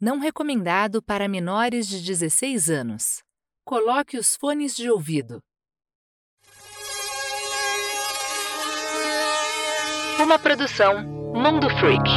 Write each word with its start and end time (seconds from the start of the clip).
Não 0.00 0.20
recomendado 0.20 1.02
para 1.02 1.26
menores 1.26 1.88
de 1.88 2.00
16 2.00 2.70
anos. 2.70 3.20
Coloque 3.64 4.16
os 4.16 4.36
fones 4.36 4.76
de 4.76 4.88
ouvido. 4.88 5.40
Uma 10.22 10.38
produção 10.38 11.02
Mundo 11.34 11.68
Freak. 11.80 12.08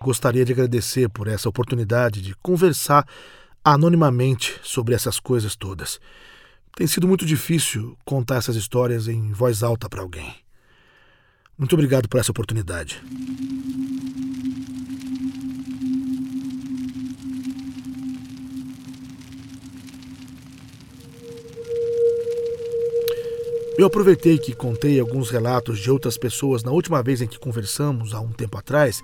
Gostaria 0.00 0.44
de 0.44 0.52
agradecer 0.52 1.08
por 1.08 1.26
essa 1.26 1.48
oportunidade 1.48 2.22
de 2.22 2.36
conversar 2.36 3.04
anonimamente 3.64 4.60
sobre 4.62 4.94
essas 4.94 5.18
coisas 5.18 5.56
todas. 5.56 5.98
Tem 6.76 6.86
sido 6.86 7.08
muito 7.08 7.26
difícil 7.26 7.98
contar 8.04 8.36
essas 8.36 8.54
histórias 8.54 9.08
em 9.08 9.32
voz 9.32 9.64
alta 9.64 9.88
para 9.88 10.00
alguém. 10.00 10.47
Muito 11.58 11.72
obrigado 11.72 12.08
por 12.08 12.20
essa 12.20 12.30
oportunidade. 12.30 13.02
Eu 23.76 23.86
aproveitei 23.86 24.38
que 24.38 24.54
contei 24.54 24.98
alguns 24.98 25.30
relatos 25.30 25.78
de 25.78 25.90
outras 25.90 26.16
pessoas 26.16 26.62
na 26.62 26.70
última 26.70 27.02
vez 27.02 27.20
em 27.20 27.28
que 27.28 27.38
conversamos, 27.38 28.14
há 28.14 28.20
um 28.20 28.32
tempo 28.32 28.56
atrás, 28.56 29.02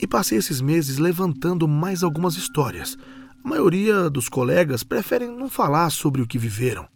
e 0.00 0.06
passei 0.06 0.38
esses 0.38 0.60
meses 0.60 0.98
levantando 0.98 1.66
mais 1.66 2.02
algumas 2.02 2.36
histórias. 2.36 2.96
A 3.44 3.48
maioria 3.48 4.10
dos 4.10 4.28
colegas 4.28 4.82
preferem 4.82 5.28
não 5.30 5.48
falar 5.48 5.90
sobre 5.90 6.22
o 6.22 6.26
que 6.26 6.38
viveram. 6.38 6.88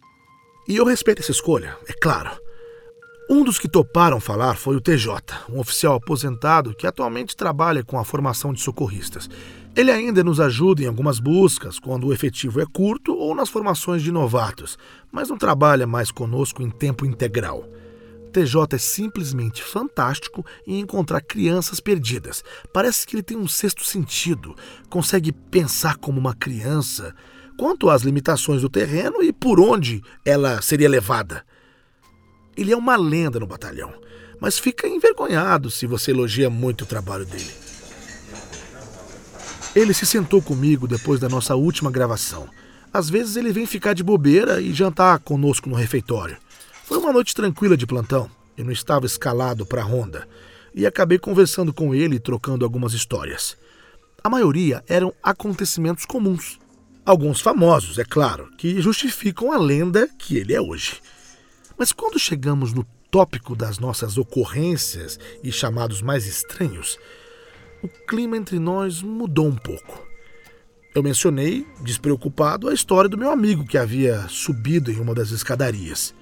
E 0.67 0.75
eu 0.75 0.85
respeito 0.85 1.21
essa 1.21 1.31
escolha, 1.31 1.77
é 1.87 1.93
claro. 1.93 2.42
Um 3.29 3.41
dos 3.41 3.57
que 3.57 3.69
toparam 3.69 4.19
falar 4.19 4.55
foi 4.55 4.75
o 4.75 4.81
TJ, 4.81 5.15
um 5.49 5.59
oficial 5.59 5.95
aposentado 5.95 6.75
que 6.75 6.85
atualmente 6.85 7.37
trabalha 7.37 7.81
com 7.81 7.97
a 7.97 8.03
formação 8.03 8.53
de 8.53 8.59
socorristas. 8.59 9.29
Ele 9.75 9.91
ainda 9.91 10.23
nos 10.23 10.41
ajuda 10.41 10.83
em 10.83 10.87
algumas 10.87 11.19
buscas, 11.19 11.79
quando 11.79 12.07
o 12.07 12.13
efetivo 12.13 12.59
é 12.59 12.65
curto 12.65 13.15
ou 13.15 13.33
nas 13.33 13.49
formações 13.49 14.03
de 14.03 14.11
novatos, 14.11 14.77
mas 15.09 15.29
não 15.29 15.37
trabalha 15.37 15.87
mais 15.87 16.11
conosco 16.11 16.61
em 16.61 16.69
tempo 16.69 17.05
integral. 17.05 17.63
TJ 18.33 18.75
é 18.75 18.77
simplesmente 18.77 19.63
fantástico 19.63 20.45
em 20.67 20.79
encontrar 20.79 21.21
crianças 21.21 21.79
perdidas. 21.79 22.43
Parece 22.73 23.07
que 23.07 23.15
ele 23.15 23.23
tem 23.23 23.37
um 23.37 23.47
sexto 23.47 23.85
sentido, 23.85 24.53
consegue 24.89 25.31
pensar 25.31 25.95
como 25.95 26.19
uma 26.19 26.35
criança 26.35 27.15
quanto 27.57 27.89
às 27.89 28.01
limitações 28.01 28.61
do 28.61 28.69
terreno 28.69 29.23
e 29.23 29.31
por 29.31 29.61
onde 29.61 30.03
ela 30.25 30.61
seria 30.61 30.89
levada. 30.89 31.45
Ele 32.55 32.71
é 32.71 32.77
uma 32.77 32.95
lenda 32.95 33.39
no 33.39 33.47
batalhão, 33.47 33.93
mas 34.39 34.59
fica 34.59 34.87
envergonhado 34.87 35.71
se 35.71 35.87
você 35.87 36.11
elogia 36.11 36.49
muito 36.49 36.83
o 36.83 36.87
trabalho 36.87 37.25
dele. 37.25 37.51
Ele 39.75 39.93
se 39.93 40.05
sentou 40.05 40.41
comigo 40.41 40.87
depois 40.87 41.19
da 41.19 41.27
nossa 41.27 41.55
última 41.55 41.89
gravação. 41.89 42.47
Às 42.93 43.09
vezes 43.09 43.35
ele 43.35 43.51
vem 43.51 43.65
ficar 43.65 43.93
de 43.93 44.03
bobeira 44.03 44.61
e 44.61 44.71
jantar 44.71 45.17
conosco 45.19 45.67
no 45.67 45.75
refeitório. 45.75 46.37
Foi 46.83 46.97
uma 46.97 47.11
noite 47.11 47.33
tranquila 47.33 47.75
de 47.75 47.87
plantão. 47.87 48.29
Eu 48.55 48.65
não 48.65 48.71
estava 48.71 49.07
escalado 49.07 49.65
para 49.65 49.81
a 49.81 49.85
ronda 49.85 50.27
e 50.75 50.85
acabei 50.85 51.17
conversando 51.17 51.73
com 51.73 51.93
ele 51.93 52.17
e 52.17 52.19
trocando 52.19 52.63
algumas 52.63 52.93
histórias. 52.93 53.57
A 54.23 54.29
maioria 54.29 54.83
eram 54.87 55.11
acontecimentos 55.23 56.05
comuns. 56.05 56.59
Alguns 57.05 57.41
famosos, 57.41 57.97
é 57.97 58.05
claro, 58.05 58.49
que 58.57 58.79
justificam 58.79 59.51
a 59.51 59.57
lenda 59.57 60.07
que 60.17 60.37
ele 60.37 60.53
é 60.53 60.61
hoje. 60.61 61.01
Mas 61.77 61.91
quando 61.91 62.19
chegamos 62.19 62.73
no 62.73 62.83
tópico 63.09 63.55
das 63.55 63.79
nossas 63.79 64.17
ocorrências 64.17 65.19
e 65.43 65.51
chamados 65.51 66.01
mais 66.01 66.25
estranhos, 66.25 66.97
o 67.83 67.87
clima 67.87 68.37
entre 68.37 68.59
nós 68.59 69.01
mudou 69.01 69.47
um 69.47 69.55
pouco. 69.55 70.01
Eu 70.95 71.01
mencionei, 71.01 71.67
despreocupado, 71.81 72.69
a 72.69 72.73
história 72.73 73.09
do 73.09 73.17
meu 73.17 73.31
amigo 73.31 73.65
que 73.65 73.77
havia 73.77 74.27
subido 74.29 74.91
em 74.91 74.99
uma 74.99 75.15
das 75.15 75.31
escadarias. 75.31 76.13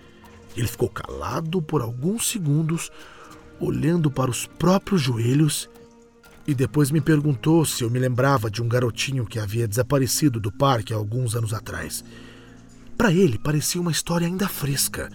Ele 0.55 0.67
ficou 0.67 0.89
calado 0.89 1.61
por 1.61 1.81
alguns 1.81 2.29
segundos, 2.29 2.89
olhando 3.59 4.09
para 4.09 4.31
os 4.31 4.45
próprios 4.45 5.01
joelhos, 5.01 5.69
e 6.47 6.53
depois 6.53 6.89
me 6.89 6.99
perguntou 6.99 7.65
se 7.65 7.83
eu 7.83 7.89
me 7.89 7.99
lembrava 7.99 8.49
de 8.49 8.61
um 8.61 8.67
garotinho 8.67 9.25
que 9.25 9.39
havia 9.39 9.67
desaparecido 9.67 10.39
do 10.39 10.51
parque 10.51 10.93
há 10.93 10.97
alguns 10.97 11.35
anos 11.35 11.53
atrás. 11.53 12.03
Para 12.97 13.11
ele, 13.11 13.37
parecia 13.37 13.79
uma 13.79 13.91
história 13.91 14.25
ainda 14.25 14.47
fresca. 14.47 15.09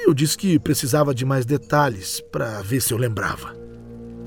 E 0.00 0.08
eu 0.08 0.14
disse 0.14 0.36
que 0.36 0.58
precisava 0.58 1.14
de 1.14 1.26
mais 1.26 1.44
detalhes 1.44 2.22
para 2.32 2.62
ver 2.62 2.80
se 2.80 2.90
eu 2.90 2.96
lembrava. 2.96 3.54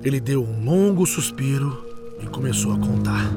Ele 0.03 0.19
deu 0.19 0.43
um 0.43 0.63
longo 0.63 1.03
suspiro 1.03 1.83
e 2.21 2.27
começou 2.27 2.73
a 2.73 2.79
contar. 2.79 3.27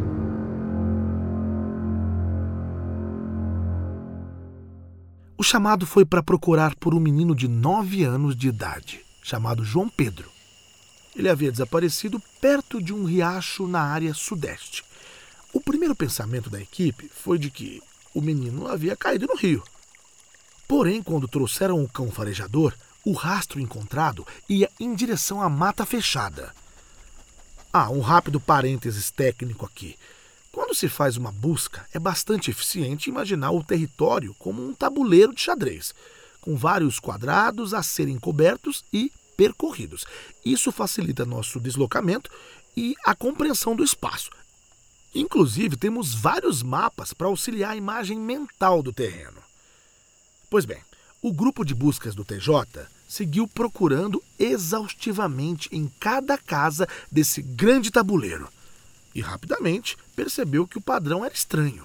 O 5.39 5.43
chamado 5.43 5.87
foi 5.87 6.05
para 6.05 6.23
procurar 6.23 6.75
por 6.75 6.95
um 6.95 7.01
menino 7.01 7.35
de 7.35 7.49
nove 7.49 8.05
anos 8.05 8.37
de 8.37 8.49
idade, 8.49 9.01
chamado 9.23 9.65
João 9.65 9.89
Pedro. 9.89 10.29
Ele 11.17 11.31
havia 11.31 11.51
desaparecido 11.51 12.21
perto 12.39 12.83
de 12.83 12.93
um 12.93 13.05
riacho 13.05 13.67
na 13.67 13.81
área 13.81 14.13
sudeste. 14.13 14.85
O 15.55 15.61
primeiro 15.61 15.97
pensamento 15.97 16.51
da 16.51 16.61
equipe 16.61 17.11
foi 17.11 17.39
de 17.39 17.51
que 17.51 17.83
o 18.13 18.21
menino 18.21 18.69
havia 18.69 18.95
caído 18.95 19.27
no 19.27 19.37
rio. 19.37 19.63
Porém, 20.67 21.03
quando 21.03 21.29
trouxeram 21.29 21.83
o 21.83 21.89
cão 21.89 22.11
farejador, 22.11 22.75
o 23.05 23.13
rastro 23.13 23.61
encontrado 23.61 24.27
ia 24.49 24.69
em 24.81 24.95
direção 24.95 25.41
à 25.41 25.49
mata 25.49 25.87
fechada. 25.87 26.53
Ah, 27.73 27.89
um 27.91 28.01
rápido 28.01 28.41
parênteses 28.41 29.11
técnico 29.11 29.65
aqui. 29.65 29.97
Quando 30.51 30.75
se 30.75 30.89
faz 30.89 31.17
uma 31.17 31.31
busca, 31.31 31.87
é 31.93 31.99
bastante 31.99 32.51
eficiente 32.51 33.11
imaginar 33.11 33.51
o 33.51 33.63
território 33.63 34.35
como 34.39 34.67
um 34.67 34.75
tabuleiro 34.75 35.35
de 35.35 35.41
xadrez, 35.43 35.95
com 36.41 36.57
vários 36.57 36.99
quadrados 36.99 37.75
a 37.75 37.83
serem 37.83 38.19
cobertos 38.19 38.83
e 38.93 39.13
percorridos. 39.37 40.07
Isso 40.45 40.73
facilita 40.73 41.27
nosso 41.27 41.61
deslocamento 41.61 42.31
e 42.77 42.97
a 43.05 43.15
compreensão 43.15 43.77
do 43.77 43.85
espaço. 43.85 44.31
Inclusive, 45.15 45.77
temos 45.77 46.15
vários 46.15 46.63
mapas 46.63 47.13
para 47.13 47.27
auxiliar 47.27 47.73
a 47.73 47.77
imagem 47.77 48.19
mental 48.19 48.83
do 48.83 48.93
terreno. 48.93 49.46
Pois 50.57 50.65
bem, 50.65 50.79
o 51.21 51.35
grupo 51.35 51.67
de 51.67 51.75
buscas 51.75 52.15
do 52.15 52.25
TJ 52.25 52.87
seguiu 53.07 53.47
procurando 53.47 54.23
exaustivamente 54.39 55.69
em 55.71 55.87
cada 56.01 56.39
casa 56.39 56.89
desse 57.13 57.43
grande 57.43 57.91
tabuleiro 57.91 58.49
e 59.15 59.21
rapidamente 59.21 59.99
percebeu 60.17 60.67
que 60.67 60.79
o 60.79 60.81
padrão 60.81 61.23
era 61.23 61.35
estranho. 61.35 61.85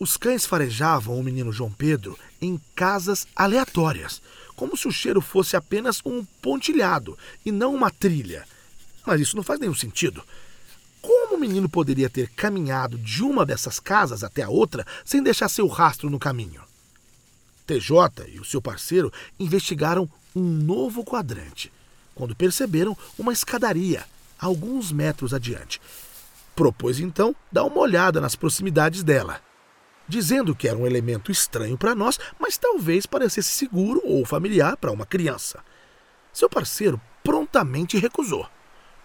Os 0.00 0.16
cães 0.16 0.44
farejavam 0.44 1.16
o 1.16 1.22
menino 1.22 1.52
João 1.52 1.70
Pedro 1.70 2.18
em 2.40 2.60
casas 2.74 3.24
aleatórias, 3.36 4.20
como 4.56 4.76
se 4.76 4.88
o 4.88 4.92
cheiro 4.92 5.20
fosse 5.20 5.56
apenas 5.56 6.00
um 6.04 6.24
pontilhado 6.42 7.16
e 7.46 7.52
não 7.52 7.72
uma 7.72 7.88
trilha. 7.88 8.48
Mas 9.06 9.20
isso 9.20 9.36
não 9.36 9.44
faz 9.44 9.60
nenhum 9.60 9.76
sentido. 9.76 10.24
Como 11.00 11.36
o 11.36 11.38
menino 11.38 11.68
poderia 11.68 12.10
ter 12.10 12.30
caminhado 12.30 12.98
de 12.98 13.22
uma 13.22 13.46
dessas 13.46 13.78
casas 13.78 14.24
até 14.24 14.42
a 14.42 14.48
outra 14.48 14.84
sem 15.04 15.22
deixar 15.22 15.48
seu 15.48 15.68
rastro 15.68 16.10
no 16.10 16.18
caminho? 16.18 16.63
TJ 17.66 18.28
e 18.28 18.40
o 18.40 18.44
seu 18.44 18.60
parceiro 18.60 19.12
investigaram 19.38 20.08
um 20.34 20.42
novo 20.42 21.04
quadrante, 21.04 21.72
quando 22.14 22.34
perceberam 22.34 22.96
uma 23.18 23.32
escadaria 23.32 24.04
alguns 24.38 24.92
metros 24.92 25.32
adiante. 25.32 25.80
Propôs 26.54 27.00
então 27.00 27.34
dar 27.50 27.64
uma 27.64 27.78
olhada 27.78 28.20
nas 28.20 28.36
proximidades 28.36 29.02
dela, 29.02 29.40
dizendo 30.06 30.54
que 30.54 30.68
era 30.68 30.78
um 30.78 30.86
elemento 30.86 31.32
estranho 31.32 31.78
para 31.78 31.94
nós, 31.94 32.18
mas 32.38 32.58
talvez 32.58 33.06
parecesse 33.06 33.50
seguro 33.50 34.00
ou 34.04 34.24
familiar 34.24 34.76
para 34.76 34.92
uma 34.92 35.06
criança. 35.06 35.60
Seu 36.32 36.48
parceiro 36.48 37.00
prontamente 37.22 37.98
recusou. 37.98 38.46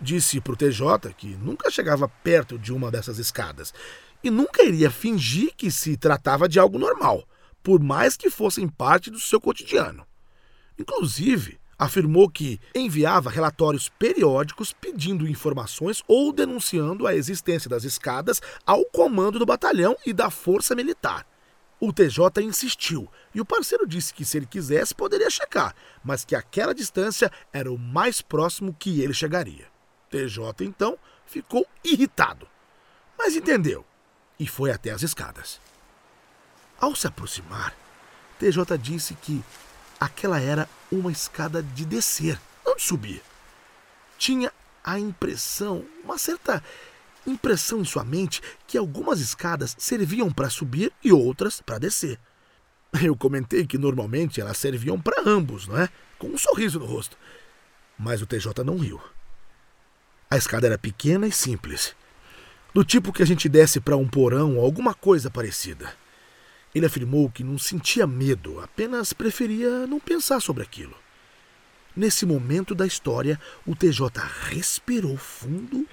Disse 0.01 0.39
para 0.39 0.53
o 0.53 0.55
TJ 0.55 1.13
que 1.17 1.35
nunca 1.35 1.71
chegava 1.71 2.07
perto 2.07 2.57
de 2.57 2.73
uma 2.73 2.91
dessas 2.91 3.17
escadas 3.17 3.73
e 4.23 4.29
nunca 4.29 4.63
iria 4.63 4.91
fingir 4.91 5.53
que 5.55 5.71
se 5.71 5.95
tratava 5.97 6.47
de 6.47 6.59
algo 6.59 6.77
normal 6.77 7.25
por 7.63 7.81
mais 7.81 8.15
que 8.15 8.29
fossem 8.29 8.67
parte 8.67 9.09
do 9.09 9.19
seu 9.19 9.39
cotidiano. 9.39 10.05
Inclusive, 10.77 11.59
afirmou 11.77 12.29
que 12.29 12.59
enviava 12.75 13.29
relatórios 13.29 13.87
periódicos 13.87 14.73
pedindo 14.73 15.27
informações 15.27 16.03
ou 16.07 16.33
denunciando 16.33 17.07
a 17.07 17.15
existência 17.15 17.69
das 17.69 17.85
escadas 17.85 18.41
ao 18.65 18.83
comando 18.85 19.39
do 19.39 19.45
batalhão 19.45 19.95
e 20.05 20.11
da 20.11 20.29
força 20.29 20.75
militar. 20.75 21.25
O 21.79 21.93
TJ 21.93 22.41
insistiu 22.43 23.09
e 23.33 23.39
o 23.39 23.45
parceiro 23.45 23.87
disse 23.87 24.13
que 24.13 24.25
se 24.25 24.37
ele 24.37 24.45
quisesse 24.45 24.93
poderia 24.93 25.29
checar, 25.29 25.73
mas 26.03 26.25
que 26.25 26.35
aquela 26.35 26.75
distância 26.75 27.31
era 27.53 27.71
o 27.71 27.77
mais 27.77 28.21
próximo 28.21 28.75
que 28.77 28.99
ele 28.99 29.13
chegaria. 29.13 29.67
TJ 30.09 30.65
então 30.65 30.97
ficou 31.25 31.65
irritado, 31.81 32.45
mas 33.17 33.35
entendeu 33.37 33.85
e 34.37 34.45
foi 34.45 34.71
até 34.71 34.91
as 34.91 35.03
escadas. 35.03 35.61
Ao 36.79 36.95
se 36.95 37.07
aproximar, 37.07 37.75
TJ 38.39 38.77
disse 38.77 39.13
que 39.15 39.43
aquela 39.99 40.39
era 40.39 40.69
uma 40.89 41.11
escada 41.11 41.61
de 41.61 41.83
descer, 41.83 42.39
onde 42.65 42.81
subir. 42.81 43.21
Tinha 44.17 44.51
a 44.83 44.97
impressão, 44.97 45.83
uma 46.03 46.17
certa 46.17 46.63
impressão 47.27 47.81
em 47.81 47.85
sua 47.85 48.03
mente 48.05 48.41
que 48.65 48.77
algumas 48.77 49.19
escadas 49.19 49.75
serviam 49.77 50.31
para 50.31 50.49
subir 50.49 50.91
e 51.03 51.11
outras 51.11 51.61
para 51.61 51.79
descer. 51.79 52.17
Eu 53.03 53.15
comentei 53.15 53.67
que 53.67 53.77
normalmente 53.77 54.39
elas 54.39 54.57
serviam 54.57 54.99
para 54.99 55.21
ambos, 55.29 55.67
não 55.67 55.77
é? 55.77 55.89
Com 56.17 56.27
um 56.27 56.37
sorriso 56.37 56.79
no 56.79 56.85
rosto. 56.85 57.17
Mas 57.97 58.21
o 58.21 58.25
TJ 58.25 58.63
não 58.63 58.77
riu. 58.77 59.01
A 60.31 60.37
escada 60.37 60.65
era 60.65 60.77
pequena 60.77 61.27
e 61.27 61.31
simples, 61.31 61.93
do 62.73 62.85
tipo 62.85 63.11
que 63.11 63.21
a 63.21 63.25
gente 63.25 63.49
desce 63.49 63.79
para 63.79 63.97
um 63.97 64.07
porão 64.07 64.57
ou 64.57 64.63
alguma 64.63 64.93
coisa 64.93 65.29
parecida. 65.29 65.93
Ele 66.73 66.85
afirmou 66.85 67.29
que 67.29 67.43
não 67.43 67.57
sentia 67.57 68.05
medo, 68.05 68.59
apenas 68.59 69.13
preferia 69.13 69.87
não 69.87 69.99
pensar 69.99 70.39
sobre 70.39 70.63
aquilo. 70.63 70.95
Nesse 71.95 72.25
momento 72.25 72.75
da 72.75 72.85
história, 72.85 73.39
o 73.65 73.75
TJ 73.75 74.09
respirou 74.49 75.17
fundo 75.17 75.87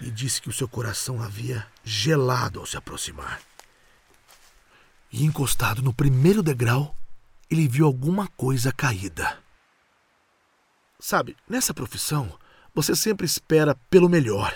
e 0.00 0.10
disse 0.10 0.40
que 0.40 0.48
o 0.48 0.52
seu 0.52 0.66
coração 0.66 1.22
havia 1.22 1.66
gelado 1.84 2.58
ao 2.58 2.66
se 2.66 2.76
aproximar. 2.76 3.40
E 5.12 5.24
encostado 5.24 5.82
no 5.82 5.92
primeiro 5.92 6.42
degrau, 6.42 6.96
ele 7.50 7.68
viu 7.68 7.86
alguma 7.86 8.28
coisa 8.28 8.72
caída. 8.72 9.38
Sabe, 10.98 11.36
nessa 11.48 11.72
profissão, 11.72 12.36
você 12.74 12.94
sempre 12.94 13.26
espera 13.26 13.74
pelo 13.88 14.08
melhor, 14.08 14.54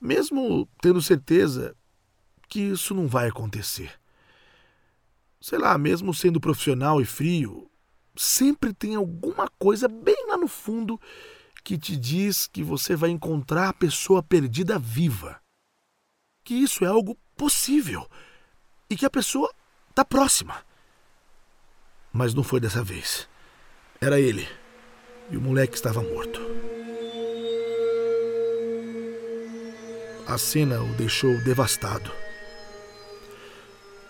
mesmo 0.00 0.68
tendo 0.80 1.02
certeza 1.02 1.74
que 2.48 2.60
isso 2.60 2.94
não 2.94 3.06
vai 3.06 3.28
acontecer. 3.28 3.92
Sei 5.40 5.58
lá, 5.58 5.76
mesmo 5.78 6.12
sendo 6.14 6.40
profissional 6.40 7.00
e 7.00 7.04
frio, 7.04 7.70
sempre 8.16 8.72
tem 8.72 8.96
alguma 8.96 9.48
coisa 9.58 9.86
bem 9.86 10.26
lá 10.26 10.36
no 10.36 10.48
fundo 10.48 11.00
que 11.62 11.78
te 11.78 11.96
diz 11.96 12.46
que 12.46 12.62
você 12.62 12.96
vai 12.96 13.10
encontrar 13.10 13.68
a 13.68 13.74
pessoa 13.74 14.22
perdida 14.22 14.78
viva. 14.78 15.40
Que 16.42 16.54
isso 16.54 16.84
é 16.84 16.88
algo 16.88 17.16
possível 17.36 18.08
e 18.90 18.96
que 18.96 19.04
a 19.04 19.10
pessoa 19.10 19.52
está 19.90 20.04
próxima. 20.04 20.64
Mas 22.12 22.34
não 22.34 22.42
foi 22.42 22.58
dessa 22.58 22.82
vez. 22.82 23.28
Era 24.00 24.18
ele. 24.18 24.48
E 25.30 25.36
o 25.36 25.40
moleque 25.40 25.74
estava 25.74 26.02
morto. 26.02 26.40
A 30.26 30.38
cena 30.38 30.82
o 30.82 30.94
deixou 30.94 31.38
devastado 31.44 32.10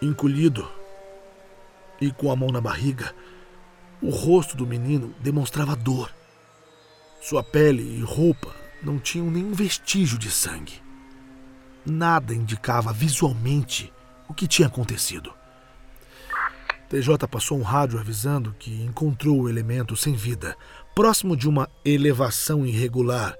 encolhido 0.00 0.68
e 2.00 2.10
com 2.12 2.30
a 2.30 2.36
mão 2.36 2.50
na 2.50 2.60
barriga, 2.60 3.14
o 4.00 4.10
rosto 4.10 4.56
do 4.56 4.66
menino 4.66 5.14
demonstrava 5.20 5.74
dor. 5.74 6.12
Sua 7.20 7.42
pele 7.42 7.82
e 7.98 8.02
roupa 8.02 8.54
não 8.82 8.98
tinham 8.98 9.30
nenhum 9.30 9.52
vestígio 9.52 10.16
de 10.16 10.30
sangue. 10.30 10.80
Nada 11.84 12.34
indicava 12.34 12.92
visualmente 12.92 13.92
o 14.28 14.34
que 14.34 14.46
tinha 14.46 14.68
acontecido. 14.68 15.32
TJ 16.88 17.26
passou 17.28 17.58
um 17.58 17.62
rádio 17.62 17.98
avisando 17.98 18.54
que 18.58 18.82
encontrou 18.82 19.42
o 19.42 19.48
elemento 19.48 19.96
sem 19.96 20.14
vida, 20.14 20.56
próximo 20.94 21.36
de 21.36 21.48
uma 21.48 21.68
elevação 21.84 22.64
irregular, 22.64 23.36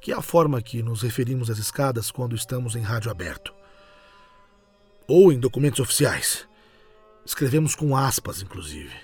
que 0.00 0.10
é 0.10 0.16
a 0.16 0.22
forma 0.22 0.60
que 0.62 0.82
nos 0.82 1.02
referimos 1.02 1.50
às 1.50 1.58
escadas 1.58 2.10
quando 2.10 2.34
estamos 2.34 2.74
em 2.74 2.80
rádio 2.80 3.10
aberto 3.10 3.57
ou 5.08 5.32
em 5.32 5.40
documentos 5.40 5.80
oficiais. 5.80 6.46
Escrevemos 7.24 7.74
com 7.74 7.96
aspas, 7.96 8.42
inclusive. 8.42 8.94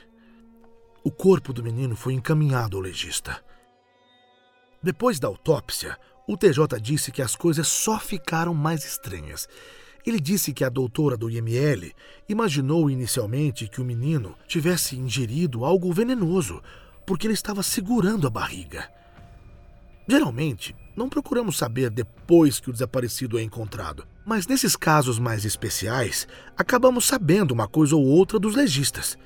O 1.02 1.10
corpo 1.10 1.52
do 1.52 1.62
menino 1.62 1.96
foi 1.96 2.12
encaminhado 2.12 2.76
ao 2.76 2.82
legista. 2.82 3.42
Depois 4.82 5.18
da 5.18 5.28
autópsia, 5.28 5.98
o 6.28 6.36
TJ 6.36 6.78
disse 6.80 7.10
que 7.10 7.22
as 7.22 7.34
coisas 7.34 7.66
só 7.66 7.98
ficaram 7.98 8.52
mais 8.52 8.84
estranhas. 8.84 9.48
Ele 10.06 10.20
disse 10.20 10.52
que 10.52 10.64
a 10.64 10.68
doutora 10.68 11.16
do 11.16 11.30
IML 11.30 11.90
imaginou 12.28 12.90
inicialmente 12.90 13.66
que 13.66 13.80
o 13.80 13.84
menino 13.84 14.36
tivesse 14.46 14.96
ingerido 14.96 15.64
algo 15.64 15.90
venenoso, 15.90 16.62
porque 17.06 17.26
ele 17.26 17.34
estava 17.34 17.62
segurando 17.62 18.26
a 18.26 18.30
barriga. 18.30 18.90
Geralmente, 20.06 20.76
não 20.94 21.08
procuramos 21.08 21.56
saber 21.56 21.88
depois 21.88 22.60
que 22.60 22.68
o 22.68 22.72
desaparecido 22.72 23.38
é 23.38 23.42
encontrado, 23.42 24.06
mas 24.24 24.46
nesses 24.46 24.76
casos 24.76 25.18
mais 25.18 25.44
especiais, 25.46 26.28
acabamos 26.56 27.06
sabendo 27.06 27.52
uma 27.52 27.66
coisa 27.66 27.96
ou 27.96 28.04
outra 28.04 28.38
dos 28.38 28.54
legistas. 28.54 29.16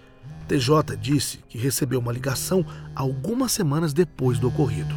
TJ 0.46 0.96
disse 0.96 1.40
que 1.48 1.58
recebeu 1.58 1.98
uma 1.98 2.12
ligação 2.12 2.64
algumas 2.94 3.52
semanas 3.52 3.92
depois 3.92 4.38
do 4.38 4.48
ocorrido. 4.48 4.94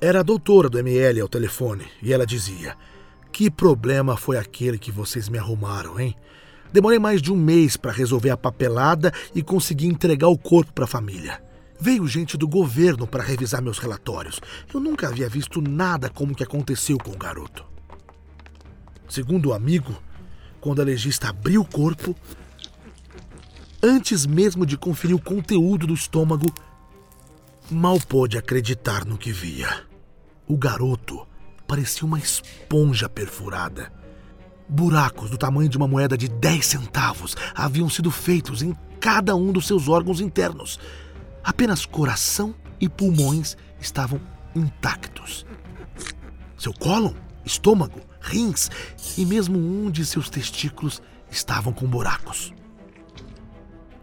Era 0.00 0.20
a 0.20 0.22
doutora 0.22 0.68
do 0.68 0.78
ML 0.78 1.20
ao 1.20 1.28
telefone 1.28 1.84
e 2.00 2.12
ela 2.12 2.24
dizia: 2.24 2.76
Que 3.30 3.50
problema 3.50 4.16
foi 4.16 4.38
aquele 4.38 4.78
que 4.78 4.90
vocês 4.90 5.28
me 5.28 5.36
arrumaram, 5.36 5.98
hein? 5.98 6.16
Demorei 6.72 6.98
mais 6.98 7.20
de 7.20 7.30
um 7.30 7.36
mês 7.36 7.76
para 7.76 7.92
resolver 7.92 8.30
a 8.30 8.36
papelada 8.36 9.12
e 9.34 9.42
conseguir 9.42 9.88
entregar 9.88 10.28
o 10.28 10.38
corpo 10.38 10.72
para 10.72 10.84
a 10.84 10.88
família. 10.88 11.42
Veio 11.84 12.06
gente 12.06 12.36
do 12.36 12.46
governo 12.46 13.08
para 13.08 13.24
revisar 13.24 13.60
meus 13.60 13.80
relatórios. 13.80 14.40
Eu 14.72 14.78
nunca 14.78 15.08
havia 15.08 15.28
visto 15.28 15.60
nada 15.60 16.08
como 16.08 16.30
o 16.30 16.34
que 16.36 16.44
aconteceu 16.44 16.96
com 16.96 17.10
o 17.10 17.18
garoto. 17.18 17.64
Segundo 19.08 19.48
o 19.48 19.52
amigo, 19.52 19.92
quando 20.60 20.80
a 20.80 20.84
legista 20.84 21.30
abriu 21.30 21.62
o 21.62 21.64
corpo, 21.64 22.14
antes 23.82 24.24
mesmo 24.26 24.64
de 24.64 24.76
conferir 24.76 25.16
o 25.16 25.20
conteúdo 25.20 25.88
do 25.88 25.94
estômago, 25.94 26.54
mal 27.68 27.98
pôde 27.98 28.38
acreditar 28.38 29.04
no 29.04 29.18
que 29.18 29.32
via. 29.32 29.82
O 30.46 30.56
garoto 30.56 31.26
parecia 31.66 32.06
uma 32.06 32.20
esponja 32.20 33.08
perfurada. 33.08 33.92
Buracos 34.68 35.30
do 35.30 35.36
tamanho 35.36 35.68
de 35.68 35.78
uma 35.78 35.88
moeda 35.88 36.16
de 36.16 36.28
10 36.28 36.64
centavos 36.64 37.36
haviam 37.52 37.90
sido 37.90 38.08
feitos 38.08 38.62
em 38.62 38.72
cada 39.00 39.34
um 39.34 39.50
dos 39.50 39.66
seus 39.66 39.88
órgãos 39.88 40.20
internos 40.20 40.78
Apenas 41.44 41.84
coração 41.84 42.54
e 42.80 42.88
pulmões 42.88 43.56
estavam 43.80 44.20
intactos. 44.54 45.44
Seu 46.56 46.72
cólon, 46.72 47.14
estômago, 47.44 48.00
rins 48.20 48.70
e 49.18 49.26
mesmo 49.26 49.58
um 49.58 49.90
de 49.90 50.06
seus 50.06 50.30
testículos 50.30 51.02
estavam 51.30 51.72
com 51.72 51.86
buracos. 51.86 52.52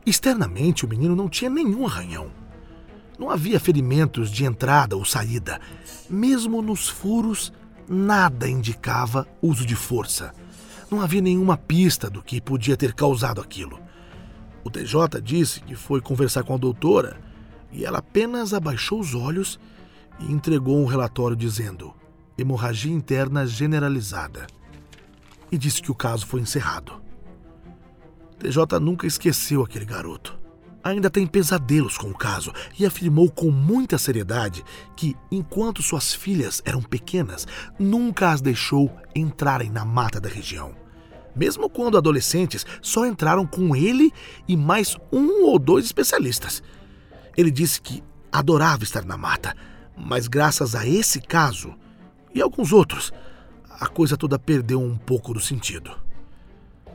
Externamente, 0.05 0.85
o 0.85 0.89
menino 0.89 1.15
não 1.15 1.29
tinha 1.29 1.49
nenhum 1.49 1.85
arranhão. 1.85 2.31
Não 3.17 3.29
havia 3.29 3.59
ferimentos 3.59 4.31
de 4.31 4.43
entrada 4.43 4.97
ou 4.97 5.05
saída. 5.05 5.59
Mesmo 6.09 6.61
nos 6.61 6.89
furos, 6.89 7.53
nada 7.87 8.49
indicava 8.49 9.27
uso 9.41 9.65
de 9.65 9.75
força. 9.75 10.33
Não 10.89 11.01
havia 11.01 11.21
nenhuma 11.21 11.55
pista 11.55 12.09
do 12.09 12.23
que 12.23 12.41
podia 12.41 12.75
ter 12.75 12.93
causado 12.93 13.39
aquilo. 13.39 13.79
O 14.63 14.69
TJ 14.69 15.21
disse 15.21 15.61
que 15.61 15.75
foi 15.75 16.01
conversar 16.01 16.43
com 16.43 16.53
a 16.53 16.57
doutora 16.57 17.28
e 17.71 17.85
ela 17.85 17.99
apenas 17.99 18.53
abaixou 18.53 18.99
os 18.99 19.13
olhos 19.13 19.59
e 20.19 20.31
entregou 20.31 20.81
um 20.81 20.85
relatório 20.85 21.35
dizendo 21.35 21.93
hemorragia 22.37 22.93
interna 22.93 23.45
generalizada 23.45 24.47
e 25.51 25.57
disse 25.57 25.81
que 25.81 25.91
o 25.91 25.95
caso 25.95 26.25
foi 26.25 26.41
encerrado. 26.41 27.01
TJ 28.39 28.79
nunca 28.79 29.05
esqueceu 29.05 29.63
aquele 29.63 29.85
garoto. 29.85 30.39
Ainda 30.81 31.09
tem 31.09 31.27
pesadelos 31.27 31.97
com 31.97 32.09
o 32.09 32.17
caso 32.17 32.53
e 32.79 32.85
afirmou 32.85 33.29
com 33.29 33.51
muita 33.51 33.97
seriedade 33.97 34.63
que, 34.95 35.15
enquanto 35.29 35.83
suas 35.83 36.13
filhas 36.13 36.61
eram 36.63 36.81
pequenas, 36.81 37.45
nunca 37.77 38.31
as 38.31 38.39
deixou 38.39 38.89
entrarem 39.13 39.69
na 39.69 39.83
mata 39.83 40.21
da 40.21 40.29
região. 40.29 40.73
Mesmo 41.35 41.69
quando 41.69 41.97
adolescentes, 41.97 42.65
só 42.81 43.05
entraram 43.05 43.45
com 43.45 43.75
ele 43.75 44.11
e 44.47 44.55
mais 44.55 44.95
um 45.11 45.45
ou 45.45 45.59
dois 45.59 45.85
especialistas. 45.85 46.63
Ele 47.39 47.51
disse 47.51 47.79
que 47.79 48.03
adorava 48.29 48.83
estar 48.83 49.05
na 49.05 49.15
mata, 49.15 49.55
mas 49.95 50.27
graças 50.27 50.75
a 50.75 50.85
esse 50.85 51.21
caso 51.21 51.73
e 52.35 52.41
alguns 52.41 52.73
outros, 52.73 53.13
a 53.79 53.87
coisa 53.87 54.17
toda 54.17 54.37
perdeu 54.37 54.81
um 54.81 54.97
pouco 54.97 55.33
do 55.33 55.39
sentido. 55.39 55.89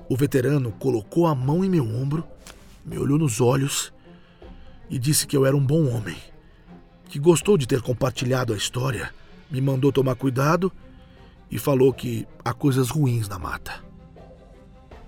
O 0.06 0.14
veterano 0.14 0.70
colocou 0.72 1.26
a 1.26 1.34
mão 1.34 1.64
em 1.64 1.70
meu 1.70 1.86
ombro, 1.86 2.22
me 2.84 2.98
olhou 2.98 3.18
nos 3.18 3.40
olhos 3.40 3.90
e 4.90 4.98
disse 4.98 5.26
que 5.26 5.34
eu 5.34 5.46
era 5.46 5.56
um 5.56 5.64
bom 5.64 5.88
homem, 5.88 6.18
que 7.08 7.18
gostou 7.18 7.56
de 7.56 7.66
ter 7.66 7.80
compartilhado 7.80 8.52
a 8.52 8.56
história, 8.58 9.14
me 9.50 9.62
mandou 9.62 9.90
tomar 9.90 10.14
cuidado 10.14 10.70
e 11.50 11.58
falou 11.58 11.90
que 11.90 12.28
há 12.44 12.52
coisas 12.52 12.90
ruins 12.90 13.30
na 13.30 13.38
mata. 13.38 13.82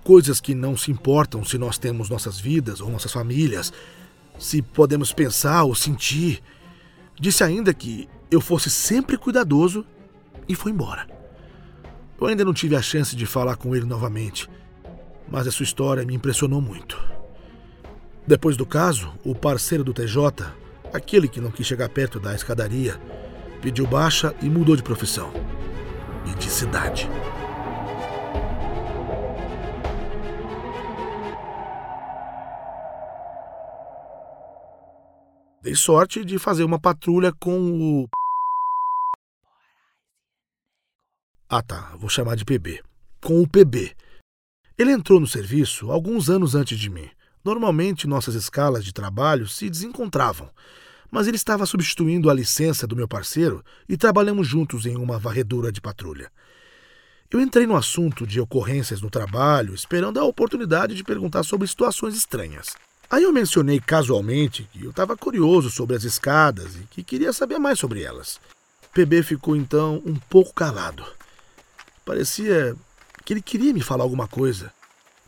Coisas 0.03 0.41
que 0.41 0.55
não 0.55 0.75
se 0.75 0.89
importam 0.89 1.45
se 1.45 1.59
nós 1.59 1.77
temos 1.77 2.09
nossas 2.09 2.39
vidas 2.39 2.81
ou 2.81 2.89
nossas 2.89 3.11
famílias, 3.11 3.71
se 4.37 4.61
podemos 4.61 5.11
pensar 5.11 5.63
ou 5.63 5.75
sentir. 5.75 6.41
Disse 7.19 7.43
ainda 7.43 7.73
que 7.73 8.07
eu 8.29 8.39
fosse 8.39 8.69
sempre 8.69 9.17
cuidadoso 9.17 9.85
e 10.47 10.55
foi 10.55 10.71
embora. 10.71 11.07
Eu 12.19 12.27
ainda 12.27 12.43
não 12.43 12.53
tive 12.53 12.75
a 12.75 12.81
chance 12.81 13.15
de 13.15 13.25
falar 13.25 13.55
com 13.57 13.75
ele 13.75 13.85
novamente, 13.85 14.49
mas 15.29 15.47
a 15.47 15.51
sua 15.51 15.63
história 15.63 16.05
me 16.05 16.15
impressionou 16.15 16.61
muito. 16.61 16.99
Depois 18.25 18.57
do 18.57 18.65
caso, 18.65 19.13
o 19.23 19.33
parceiro 19.33 19.83
do 19.83 19.93
TJ, 19.93 20.45
aquele 20.93 21.27
que 21.27 21.39
não 21.39 21.51
quis 21.51 21.65
chegar 21.65 21.89
perto 21.89 22.19
da 22.19 22.33
escadaria, 22.33 22.99
pediu 23.61 23.87
baixa 23.87 24.35
e 24.41 24.49
mudou 24.49 24.75
de 24.75 24.83
profissão 24.83 25.31
e 26.25 26.35
de 26.35 26.49
cidade. 26.49 27.09
Dei 35.67 35.75
sorte 35.75 36.23
de 36.23 36.39
fazer 36.39 36.63
uma 36.63 36.79
patrulha 36.79 37.33
com 37.33 37.59
o. 37.59 38.07
Ah 41.49 41.61
tá, 41.61 41.93
vou 41.97 42.09
chamar 42.09 42.37
de 42.37 42.45
PB. 42.45 42.81
Com 43.21 43.41
o 43.41 43.45
PB. 43.45 43.93
Ele 44.77 44.93
entrou 44.93 45.19
no 45.19 45.27
serviço 45.27 45.91
alguns 45.91 46.29
anos 46.29 46.55
antes 46.55 46.79
de 46.79 46.89
mim. 46.89 47.09
Normalmente 47.43 48.07
nossas 48.07 48.33
escalas 48.33 48.85
de 48.85 48.93
trabalho 48.93 49.45
se 49.45 49.69
desencontravam, 49.69 50.49
mas 51.11 51.27
ele 51.27 51.35
estava 51.35 51.65
substituindo 51.65 52.29
a 52.29 52.33
licença 52.33 52.87
do 52.87 52.95
meu 52.95 53.05
parceiro 53.05 53.61
e 53.89 53.97
trabalhamos 53.97 54.47
juntos 54.47 54.85
em 54.85 54.95
uma 54.95 55.19
varredura 55.19 55.69
de 55.69 55.81
patrulha. 55.81 56.31
Eu 57.29 57.41
entrei 57.41 57.67
no 57.67 57.75
assunto 57.75 58.25
de 58.25 58.39
ocorrências 58.39 59.01
no 59.01 59.09
trabalho, 59.09 59.75
esperando 59.75 60.17
a 60.17 60.23
oportunidade 60.23 60.95
de 60.95 61.03
perguntar 61.03 61.43
sobre 61.43 61.67
situações 61.67 62.15
estranhas. 62.15 62.67
Aí 63.09 63.23
eu 63.23 63.31
mencionei 63.31 63.79
casualmente 63.79 64.67
que 64.71 64.83
eu 64.83 64.89
estava 64.89 65.15
curioso 65.15 65.69
sobre 65.69 65.95
as 65.95 66.03
escadas 66.03 66.75
e 66.75 66.79
que 66.91 67.03
queria 67.03 67.31
saber 67.31 67.57
mais 67.57 67.79
sobre 67.79 68.03
elas. 68.03 68.39
PB 68.93 69.23
ficou 69.23 69.55
então 69.55 70.01
um 70.05 70.15
pouco 70.15 70.53
calado. 70.53 71.05
Parecia 72.03 72.75
que 73.23 73.31
ele 73.31 73.41
queria 73.41 73.73
me 73.73 73.81
falar 73.81 74.03
alguma 74.03 74.27
coisa, 74.27 74.73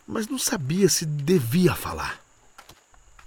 mas 0.06 0.28
não 0.28 0.38
sabia 0.38 0.88
se 0.88 1.06
devia 1.06 1.74
falar. 1.74 2.20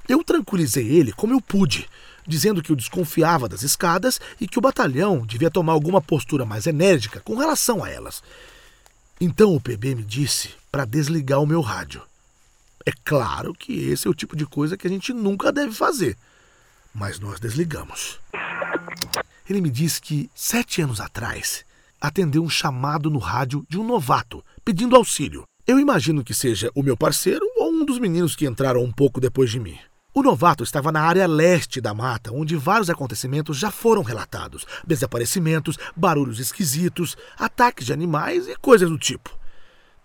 Eu 0.07 0.23
tranquilizei 0.23 0.87
ele 0.87 1.13
como 1.13 1.33
eu 1.33 1.41
pude, 1.41 1.89
dizendo 2.27 2.61
que 2.61 2.71
eu 2.71 2.75
desconfiava 2.75 3.49
das 3.49 3.63
escadas 3.63 4.19
e 4.39 4.47
que 4.47 4.59
o 4.59 4.61
batalhão 4.61 5.25
devia 5.25 5.49
tomar 5.49 5.73
alguma 5.73 6.01
postura 6.01 6.45
mais 6.45 6.67
enérgica 6.67 7.21
com 7.21 7.35
relação 7.35 7.83
a 7.83 7.89
elas. 7.89 8.21
Então 9.19 9.55
o 9.55 9.61
PB 9.61 9.95
me 9.95 10.03
disse 10.03 10.51
para 10.71 10.85
desligar 10.85 11.41
o 11.41 11.47
meu 11.47 11.61
rádio. 11.61 12.01
É 12.85 12.91
claro 13.03 13.53
que 13.53 13.89
esse 13.89 14.07
é 14.07 14.09
o 14.11 14.13
tipo 14.13 14.35
de 14.35 14.45
coisa 14.45 14.77
que 14.77 14.87
a 14.87 14.89
gente 14.89 15.13
nunca 15.13 15.51
deve 15.51 15.73
fazer, 15.73 16.17
mas 16.93 17.19
nós 17.19 17.39
desligamos. 17.39 18.19
Ele 19.49 19.61
me 19.61 19.69
disse 19.69 20.01
que 20.01 20.29
sete 20.35 20.81
anos 20.81 20.99
atrás 20.99 21.65
atendeu 21.99 22.43
um 22.43 22.49
chamado 22.49 23.09
no 23.09 23.19
rádio 23.19 23.65
de 23.69 23.79
um 23.79 23.85
novato 23.85 24.43
pedindo 24.65 24.95
auxílio. 24.95 25.43
Eu 25.65 25.79
imagino 25.79 26.23
que 26.23 26.33
seja 26.33 26.69
o 26.75 26.83
meu 26.83 26.97
parceiro 26.97 27.45
ou 27.55 27.71
um 27.71 27.85
dos 27.85 27.99
meninos 27.99 28.35
que 28.35 28.45
entraram 28.45 28.83
um 28.83 28.91
pouco 28.91 29.21
depois 29.21 29.49
de 29.49 29.59
mim. 29.59 29.77
O 30.13 30.21
novato 30.21 30.63
estava 30.63 30.91
na 30.91 31.01
área 31.01 31.25
leste 31.25 31.79
da 31.79 31.93
mata, 31.93 32.31
onde 32.31 32.55
vários 32.55 32.89
acontecimentos 32.89 33.57
já 33.57 33.71
foram 33.71 34.03
relatados: 34.03 34.65
desaparecimentos, 34.85 35.77
barulhos 35.95 36.39
esquisitos, 36.39 37.15
ataques 37.37 37.85
de 37.85 37.93
animais 37.93 38.47
e 38.47 38.55
coisas 38.57 38.89
do 38.89 38.97
tipo. 38.97 39.42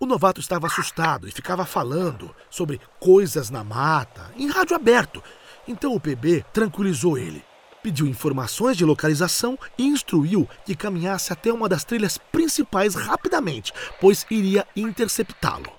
O 0.00 0.06
novato 0.06 0.40
estava 0.40 0.66
assustado 0.66 1.28
e 1.28 1.32
ficava 1.32 1.66
falando 1.66 2.34
sobre 2.48 2.80
coisas 3.00 3.50
na 3.50 3.64
mata, 3.64 4.30
em 4.36 4.48
rádio 4.48 4.76
aberto. 4.76 5.22
Então 5.66 5.94
o 5.94 6.00
PB 6.00 6.44
tranquilizou 6.52 7.18
ele 7.18 7.44
pediu 7.82 8.06
informações 8.06 8.76
de 8.76 8.84
localização 8.84 9.58
e 9.78 9.84
instruiu 9.84 10.48
que 10.64 10.74
caminhasse 10.74 11.32
até 11.32 11.52
uma 11.52 11.68
das 11.68 11.84
trilhas 11.84 12.18
principais 12.18 12.94
rapidamente, 12.94 13.72
pois 14.00 14.26
iria 14.30 14.66
interceptá-lo. 14.76 15.72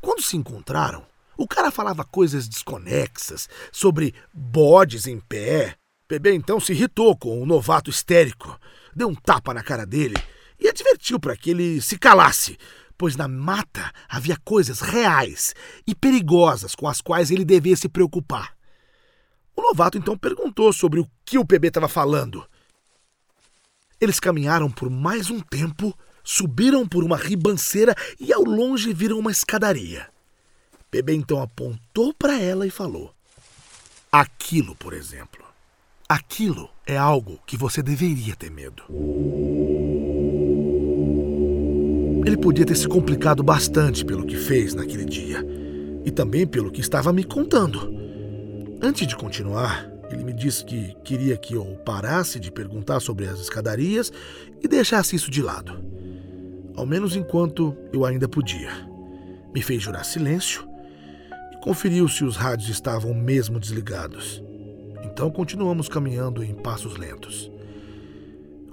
Quando 0.00 0.22
se 0.22 0.36
encontraram, 0.36 1.04
o 1.36 1.46
cara 1.46 1.70
falava 1.70 2.04
coisas 2.04 2.48
desconexas 2.48 3.48
sobre 3.70 4.14
bodes 4.32 5.06
em 5.06 5.20
pé. 5.20 5.74
Bebê 6.08 6.34
então 6.34 6.58
se 6.58 6.72
irritou 6.72 7.16
com 7.16 7.42
o 7.42 7.46
novato 7.46 7.90
histérico, 7.90 8.58
deu 8.94 9.08
um 9.08 9.14
tapa 9.14 9.52
na 9.52 9.62
cara 9.62 9.84
dele 9.84 10.16
e 10.58 10.68
advertiu 10.68 11.20
para 11.20 11.36
que 11.36 11.50
ele 11.50 11.80
se 11.80 11.98
calasse, 11.98 12.56
pois 12.98 13.14
na 13.14 13.28
mata 13.28 13.92
havia 14.08 14.36
coisas 14.44 14.80
reais 14.80 15.54
e 15.86 15.94
perigosas 15.94 16.74
com 16.74 16.88
as 16.88 17.00
quais 17.00 17.30
ele 17.30 17.44
devia 17.44 17.76
se 17.76 17.88
preocupar. 17.88 18.52
O 19.54 19.62
novato 19.62 19.96
então 19.96 20.18
perguntou 20.18 20.72
sobre 20.72 20.98
o 20.98 21.08
que 21.24 21.38
o 21.38 21.44
PB 21.44 21.68
estava 21.68 21.88
falando. 21.88 22.44
Eles 24.00 24.20
caminharam 24.20 24.70
por 24.70 24.90
mais 24.90 25.30
um 25.30 25.40
tempo, 25.40 25.96
subiram 26.22 26.86
por 26.86 27.04
uma 27.04 27.16
ribanceira 27.16 27.94
e 28.18 28.32
ao 28.32 28.42
longe 28.42 28.92
viram 28.92 29.18
uma 29.18 29.30
escadaria. 29.30 30.08
PB 30.90 31.14
então 31.14 31.40
apontou 31.40 32.12
para 32.14 32.38
ela 32.40 32.66
e 32.66 32.70
falou: 32.70 33.14
Aquilo, 34.10 34.74
por 34.74 34.92
exemplo. 34.92 35.46
Aquilo 36.08 36.70
é 36.86 36.96
algo 36.96 37.38
que 37.46 37.54
você 37.54 37.82
deveria 37.82 38.34
ter 38.34 38.50
medo. 38.50 38.82
Ele 42.28 42.36
podia 42.36 42.66
ter 42.66 42.76
se 42.76 42.86
complicado 42.86 43.42
bastante 43.42 44.04
pelo 44.04 44.26
que 44.26 44.36
fez 44.36 44.74
naquele 44.74 45.06
dia 45.06 45.42
e 46.04 46.10
também 46.10 46.46
pelo 46.46 46.70
que 46.70 46.82
estava 46.82 47.10
me 47.10 47.24
contando. 47.24 47.90
Antes 48.82 49.06
de 49.06 49.16
continuar, 49.16 49.90
ele 50.10 50.24
me 50.24 50.34
disse 50.34 50.62
que 50.62 50.94
queria 51.02 51.38
que 51.38 51.54
eu 51.54 51.64
parasse 51.86 52.38
de 52.38 52.52
perguntar 52.52 53.00
sobre 53.00 53.26
as 53.26 53.40
escadarias 53.40 54.12
e 54.62 54.68
deixasse 54.68 55.16
isso 55.16 55.30
de 55.30 55.40
lado. 55.40 55.82
Ao 56.76 56.84
menos 56.84 57.16
enquanto 57.16 57.74
eu 57.94 58.04
ainda 58.04 58.28
podia. 58.28 58.72
Me 59.54 59.62
fez 59.62 59.82
jurar 59.82 60.04
silêncio 60.04 60.68
e 61.54 61.56
conferiu 61.64 62.06
se 62.08 62.24
os 62.24 62.36
rádios 62.36 62.68
estavam 62.68 63.14
mesmo 63.14 63.58
desligados. 63.58 64.44
Então 65.02 65.30
continuamos 65.30 65.88
caminhando 65.88 66.44
em 66.44 66.52
passos 66.54 66.98
lentos. 66.98 67.50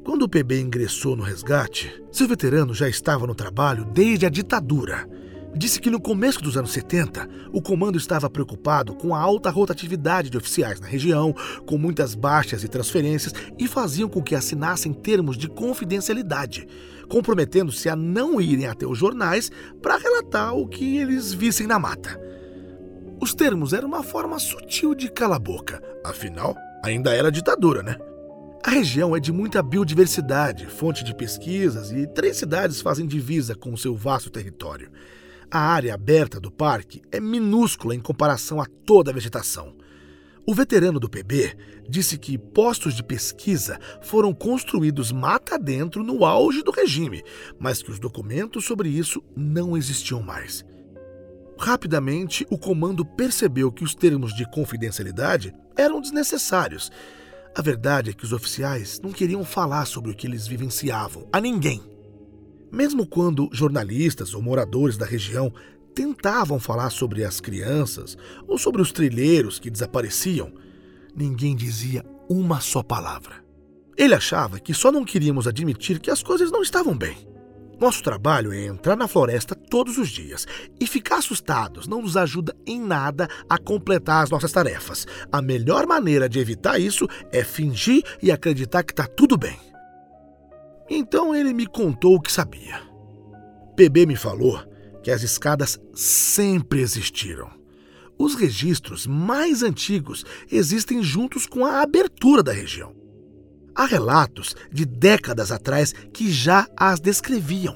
Quando 0.06 0.22
o 0.22 0.30
PB 0.30 0.62
ingressou 0.62 1.16
no 1.16 1.24
resgate, 1.24 2.02
seu 2.12 2.28
veterano 2.28 2.74
já 2.74 2.88
estava 2.88 3.28
no 3.28 3.36
trabalho 3.36 3.84
desde 3.84 4.26
a 4.26 4.30
ditadura 4.30 5.10
disse 5.56 5.80
que 5.80 5.90
no 5.90 6.02
começo 6.02 6.42
dos 6.42 6.58
anos 6.58 6.72
70, 6.72 7.28
o 7.54 7.62
comando 7.62 7.98
estava 7.98 8.30
preocupado 8.30 8.94
com 8.94 9.16
a 9.16 9.20
alta 9.20 9.50
rotatividade 9.50 10.30
de 10.30 10.38
oficiais 10.38 10.80
na 10.80 10.88
região, 10.88 11.34
com 11.66 11.78
muitas 11.78 12.14
baixas 12.14 12.64
e 12.64 12.68
transferências, 12.68 13.34
e 13.58 13.68
faziam 13.68 14.10
com 14.10 14.22
que 14.22 14.36
assinassem 14.36 14.94
termos 14.94 15.38
de 15.38 15.48
confidencialidade, 15.48 16.68
comprometendo-se 17.08 17.88
a 17.88 17.96
não 17.96 18.42
irem 18.42 18.68
até 18.68 18.86
os 18.86 18.98
jornais 18.98 19.50
para 19.82 19.98
relatar 19.98 20.54
o 20.54 20.68
que 20.68 20.98
eles 20.98 21.34
vissem 21.34 21.66
na 21.66 21.80
mata. 21.80 22.20
Os 23.22 23.34
termos 23.34 23.72
eram 23.72 23.88
uma 23.88 24.04
forma 24.04 24.38
sutil 24.38 24.94
de 24.94 25.10
cala-boca, 25.10 25.82
afinal, 26.04 26.56
ainda 26.84 27.14
era 27.14 27.32
ditadura, 27.32 27.82
né? 27.82 27.98
A 28.66 28.72
região 28.72 29.16
é 29.16 29.20
de 29.20 29.32
muita 29.32 29.62
biodiversidade, 29.62 30.66
fonte 30.66 31.04
de 31.04 31.14
pesquisas, 31.14 31.92
e 31.92 32.08
três 32.08 32.38
cidades 32.38 32.82
fazem 32.82 33.06
divisa 33.06 33.54
com 33.54 33.72
o 33.72 33.78
seu 33.78 33.96
vasto 33.96 34.32
território. 34.32 34.90
A 35.52 35.60
área 35.60 35.94
aberta 35.94 36.40
do 36.40 36.50
parque 36.50 37.04
é 37.12 37.20
minúscula 37.20 37.94
em 37.94 38.00
comparação 38.00 38.60
a 38.60 38.66
toda 38.66 39.12
a 39.12 39.14
vegetação. 39.14 39.76
O 40.48 40.56
veterano 40.56 41.00
do 41.00 41.08
PB 41.08 41.56
disse 41.88 42.18
que 42.18 42.40
postos 42.40 42.96
de 42.96 43.04
pesquisa 43.04 43.80
foram 44.02 44.34
construídos 44.34 45.12
mata 45.12 45.60
dentro 45.60 46.04
no 46.04 46.26
auge 46.26 46.64
do 46.64 46.72
regime, 46.72 47.22
mas 47.60 47.84
que 47.84 47.92
os 47.92 48.00
documentos 48.00 48.66
sobre 48.66 48.90
isso 48.90 49.24
não 49.38 49.78
existiam 49.78 50.24
mais. 50.24 50.66
Rapidamente, 51.56 52.48
o 52.50 52.58
comando 52.58 53.06
percebeu 53.06 53.72
que 53.72 53.84
os 53.84 53.94
termos 53.94 54.34
de 54.34 54.44
confidencialidade 54.50 55.54
eram 55.78 56.02
desnecessários. 56.02 56.92
A 57.58 57.62
verdade 57.62 58.10
é 58.10 58.14
que 58.14 58.26
os 58.26 58.34
oficiais 58.34 59.00
não 59.02 59.14
queriam 59.14 59.46
falar 59.46 59.86
sobre 59.86 60.12
o 60.12 60.14
que 60.14 60.28
eles 60.28 60.46
vivenciavam 60.46 61.26
a 61.32 61.40
ninguém. 61.40 61.82
Mesmo 62.70 63.08
quando 63.08 63.50
jornalistas 63.54 64.34
ou 64.34 64.42
moradores 64.42 64.98
da 64.98 65.06
região 65.06 65.54
tentavam 65.94 66.60
falar 66.60 66.90
sobre 66.90 67.24
as 67.24 67.40
crianças 67.40 68.18
ou 68.46 68.58
sobre 68.58 68.82
os 68.82 68.92
trilheiros 68.92 69.58
que 69.58 69.70
desapareciam, 69.70 70.52
ninguém 71.16 71.56
dizia 71.56 72.06
uma 72.30 72.60
só 72.60 72.84
palavra. 72.84 73.42
Ele 73.96 74.14
achava 74.14 74.60
que 74.60 74.74
só 74.74 74.92
não 74.92 75.06
queríamos 75.06 75.48
admitir 75.48 76.02
que 76.02 76.12
as 76.12 76.22
coisas 76.22 76.52
não 76.52 76.62
estavam 76.62 76.98
bem. 76.98 77.35
Nosso 77.80 78.02
trabalho 78.02 78.54
é 78.54 78.66
entrar 78.66 78.96
na 78.96 79.08
floresta 79.08 79.54
todos 79.54 79.98
os 79.98 80.10
dias 80.10 80.48
e 80.80 80.88
ficar 80.88 81.18
assustados 81.18 81.88
não 81.88 82.02
nos 82.02 82.16
ajuda 82.16 82.56
em 82.66 82.80
nada 82.80 83.28
a 83.50 83.58
completar 83.58 84.24
as 84.24 84.30
nossas 84.30 84.52
tarefas. 84.52 85.06
A 85.32 85.42
melhor 85.42 85.86
maneira 85.86 86.30
de 86.30 86.40
evitar 86.40 86.80
isso 86.80 87.08
é 87.32 87.44
fingir 87.44 88.04
e 88.22 88.32
acreditar 88.32 88.84
que 88.84 88.94
está 88.94 89.06
tudo 89.06 89.38
bem. 89.38 89.60
Então 90.90 91.36
ele 91.36 91.54
me 91.54 91.66
contou 91.66 92.16
o 92.16 92.22
que 92.22 92.32
sabia. 92.32 92.82
PB 93.76 94.06
me 94.06 94.16
falou 94.16 94.64
que 95.04 95.12
as 95.12 95.22
escadas 95.22 95.80
sempre 95.94 96.80
existiram. 96.80 97.50
Os 98.18 98.36
registros 98.36 99.06
mais 99.06 99.62
antigos 99.62 100.24
existem 100.50 101.04
juntos 101.04 101.46
com 101.46 101.66
a 101.66 101.82
abertura 101.82 102.42
da 102.42 102.54
região. 102.54 103.05
Há 103.76 103.86
relatos 103.86 104.56
de 104.72 104.86
décadas 104.86 105.52
atrás 105.52 105.94
que 106.14 106.32
já 106.32 106.68
as 106.78 107.00
descreviam. 107.00 107.76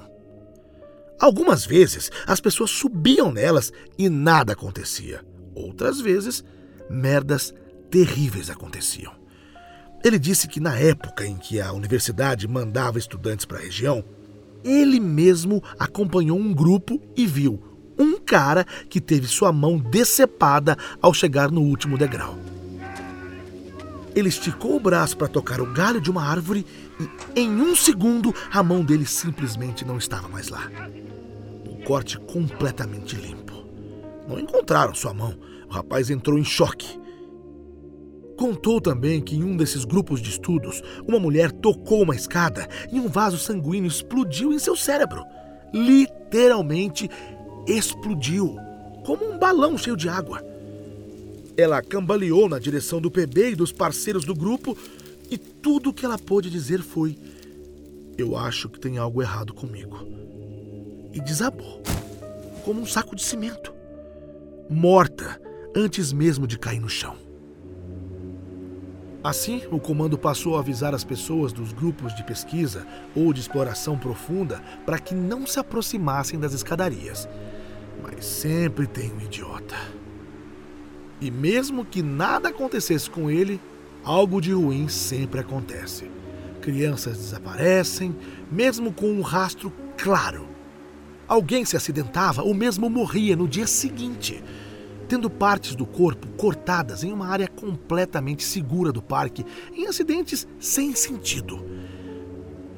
Algumas 1.19 1.65
vezes 1.65 2.09
as 2.25 2.39
pessoas 2.39 2.71
subiam 2.71 3.31
nelas 3.31 3.73
e 3.97 4.07
nada 4.07 4.53
acontecia. 4.53 5.21
Outras 5.53 5.99
vezes, 5.99 6.43
merdas 6.89 7.53
terríveis 7.91 8.49
aconteciam. 8.49 9.11
Ele 10.03 10.17
disse 10.17 10.47
que 10.47 10.61
na 10.61 10.77
época 10.77 11.25
em 11.25 11.35
que 11.35 11.59
a 11.59 11.73
universidade 11.73 12.47
mandava 12.47 12.97
estudantes 12.97 13.45
para 13.45 13.57
a 13.57 13.61
região, 13.61 14.03
ele 14.63 14.99
mesmo 14.99 15.61
acompanhou 15.77 16.37
um 16.37 16.53
grupo 16.53 17.01
e 17.17 17.27
viu 17.27 17.61
um 17.97 18.17
cara 18.17 18.63
que 18.89 19.01
teve 19.01 19.27
sua 19.27 19.51
mão 19.51 19.77
decepada 19.77 20.77
ao 21.01 21.13
chegar 21.13 21.51
no 21.51 21.61
último 21.61 21.97
degrau. 21.97 22.37
Ele 24.15 24.29
esticou 24.29 24.75
o 24.75 24.79
braço 24.79 25.17
para 25.17 25.27
tocar 25.27 25.61
o 25.61 25.71
galho 25.71 26.01
de 26.01 26.09
uma 26.09 26.23
árvore 26.23 26.65
e, 27.35 27.39
em 27.39 27.61
um 27.61 27.75
segundo, 27.75 28.33
a 28.51 28.63
mão 28.63 28.83
dele 28.83 29.05
simplesmente 29.05 29.85
não 29.85 29.97
estava 29.97 30.27
mais 30.27 30.49
lá. 30.49 30.69
Um 31.67 31.83
corte 31.83 32.17
completamente 32.19 33.15
limpo. 33.15 33.65
Não 34.27 34.39
encontraram 34.39 34.93
sua 34.93 35.13
mão. 35.13 35.35
O 35.67 35.73
rapaz 35.73 36.09
entrou 36.09 36.37
em 36.37 36.43
choque. 36.43 36.99
Contou 38.37 38.79
também 38.79 39.21
que 39.21 39.35
em 39.35 39.43
um 39.43 39.57
desses 39.57 39.83
grupos 39.83 40.21
de 40.21 40.29
estudos, 40.29 40.81
uma 41.05 41.19
mulher 41.19 41.51
tocou 41.51 42.03
uma 42.03 42.15
escada 42.15 42.67
e 42.91 42.99
um 42.99 43.07
vaso 43.07 43.37
sanguíneo 43.37 43.87
explodiu 43.87 44.53
em 44.53 44.59
seu 44.59 44.75
cérebro. 44.75 45.23
Literalmente 45.73 47.09
explodiu, 47.67 48.55
como 49.05 49.29
um 49.29 49.37
balão 49.37 49.77
cheio 49.77 49.97
de 49.97 50.07
água. 50.07 50.48
Ela 51.59 51.81
cambaleou 51.81 52.47
na 52.47 52.57
direção 52.57 53.01
do 53.01 53.11
PB 53.11 53.51
e 53.51 53.55
dos 53.55 53.73
parceiros 53.73 54.23
do 54.23 54.33
grupo 54.33 54.77
e 55.29 55.37
tudo 55.37 55.89
o 55.89 55.93
que 55.93 56.05
ela 56.05 56.17
pôde 56.17 56.49
dizer 56.49 56.81
foi: 56.81 57.17
Eu 58.17 58.37
acho 58.37 58.69
que 58.69 58.79
tem 58.79 58.97
algo 58.97 59.21
errado 59.21 59.53
comigo. 59.53 60.07
E 61.11 61.19
desabou, 61.19 61.83
como 62.63 62.79
um 62.79 62.85
saco 62.85 63.13
de 63.13 63.21
cimento. 63.21 63.73
Morta 64.69 65.37
antes 65.75 66.13
mesmo 66.13 66.47
de 66.47 66.57
cair 66.57 66.79
no 66.79 66.87
chão. 66.87 67.17
Assim, 69.21 69.63
o 69.69 69.81
comando 69.81 70.17
passou 70.17 70.55
a 70.55 70.61
avisar 70.61 70.95
as 70.95 71.03
pessoas 71.03 71.51
dos 71.51 71.73
grupos 71.73 72.15
de 72.15 72.23
pesquisa 72.23 72.87
ou 73.13 73.33
de 73.33 73.41
exploração 73.41 73.97
profunda 73.97 74.63
para 74.85 74.97
que 74.97 75.13
não 75.13 75.45
se 75.45 75.59
aproximassem 75.59 76.39
das 76.39 76.53
escadarias. 76.53 77.27
Mas 78.01 78.23
sempre 78.23 78.87
tem 78.87 79.11
um 79.11 79.19
idiota. 79.19 79.98
E 81.21 81.29
mesmo 81.29 81.85
que 81.85 82.01
nada 82.01 82.49
acontecesse 82.49 83.09
com 83.09 83.29
ele, 83.29 83.59
algo 84.03 84.39
de 84.39 84.53
ruim 84.53 84.87
sempre 84.87 85.39
acontece. 85.39 86.09
Crianças 86.61 87.17
desaparecem, 87.17 88.15
mesmo 88.51 88.93
com 88.93 89.11
um 89.11 89.21
rastro 89.21 89.71
claro. 89.97 90.47
Alguém 91.27 91.65
se 91.65 91.77
acidentava 91.77 92.41
ou 92.41 92.53
mesmo 92.53 92.89
morria 92.89 93.35
no 93.35 93.47
dia 93.47 93.67
seguinte 93.67 94.43
tendo 95.09 95.27
partes 95.27 95.73
do 95.73 95.87
corpo 95.87 96.27
cortadas 96.37 97.03
em 97.03 97.11
uma 97.11 97.27
área 97.27 97.47
completamente 97.47 98.43
segura 98.43 98.91
do 98.91 99.01
parque, 99.01 99.43
em 99.73 99.87
acidentes 99.87 100.47
sem 100.59 100.93
sentido. 100.93 101.65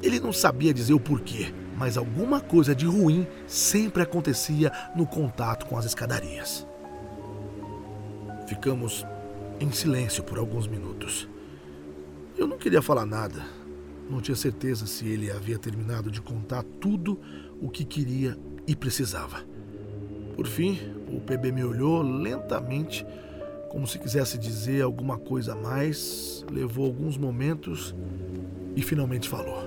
Ele 0.01 0.19
não 0.19 0.31
sabia 0.31 0.73
dizer 0.73 0.93
o 0.93 0.99
porquê, 0.99 1.53
mas 1.77 1.97
alguma 1.97 2.39
coisa 2.39 2.73
de 2.73 2.85
ruim 2.85 3.27
sempre 3.45 4.01
acontecia 4.01 4.71
no 4.95 5.05
contato 5.05 5.65
com 5.65 5.77
as 5.77 5.85
escadarias. 5.85 6.65
Ficamos 8.51 9.07
em 9.61 9.71
silêncio 9.71 10.21
por 10.25 10.37
alguns 10.37 10.67
minutos. 10.67 11.25
Eu 12.37 12.45
não 12.45 12.57
queria 12.57 12.81
falar 12.81 13.05
nada. 13.05 13.45
Não 14.09 14.19
tinha 14.19 14.35
certeza 14.35 14.85
se 14.85 15.07
ele 15.07 15.31
havia 15.31 15.57
terminado 15.57 16.11
de 16.11 16.21
contar 16.21 16.61
tudo 16.81 17.17
o 17.61 17.69
que 17.69 17.85
queria 17.85 18.37
e 18.67 18.75
precisava. 18.75 19.41
Por 20.35 20.47
fim, 20.47 20.77
o 21.07 21.21
PB 21.21 21.53
me 21.53 21.63
olhou 21.63 22.01
lentamente, 22.01 23.05
como 23.69 23.87
se 23.87 23.97
quisesse 23.97 24.37
dizer 24.37 24.81
alguma 24.81 25.17
coisa 25.17 25.53
a 25.53 25.55
mais, 25.55 26.45
levou 26.51 26.85
alguns 26.85 27.17
momentos 27.17 27.95
e 28.75 28.81
finalmente 28.81 29.29
falou: 29.29 29.63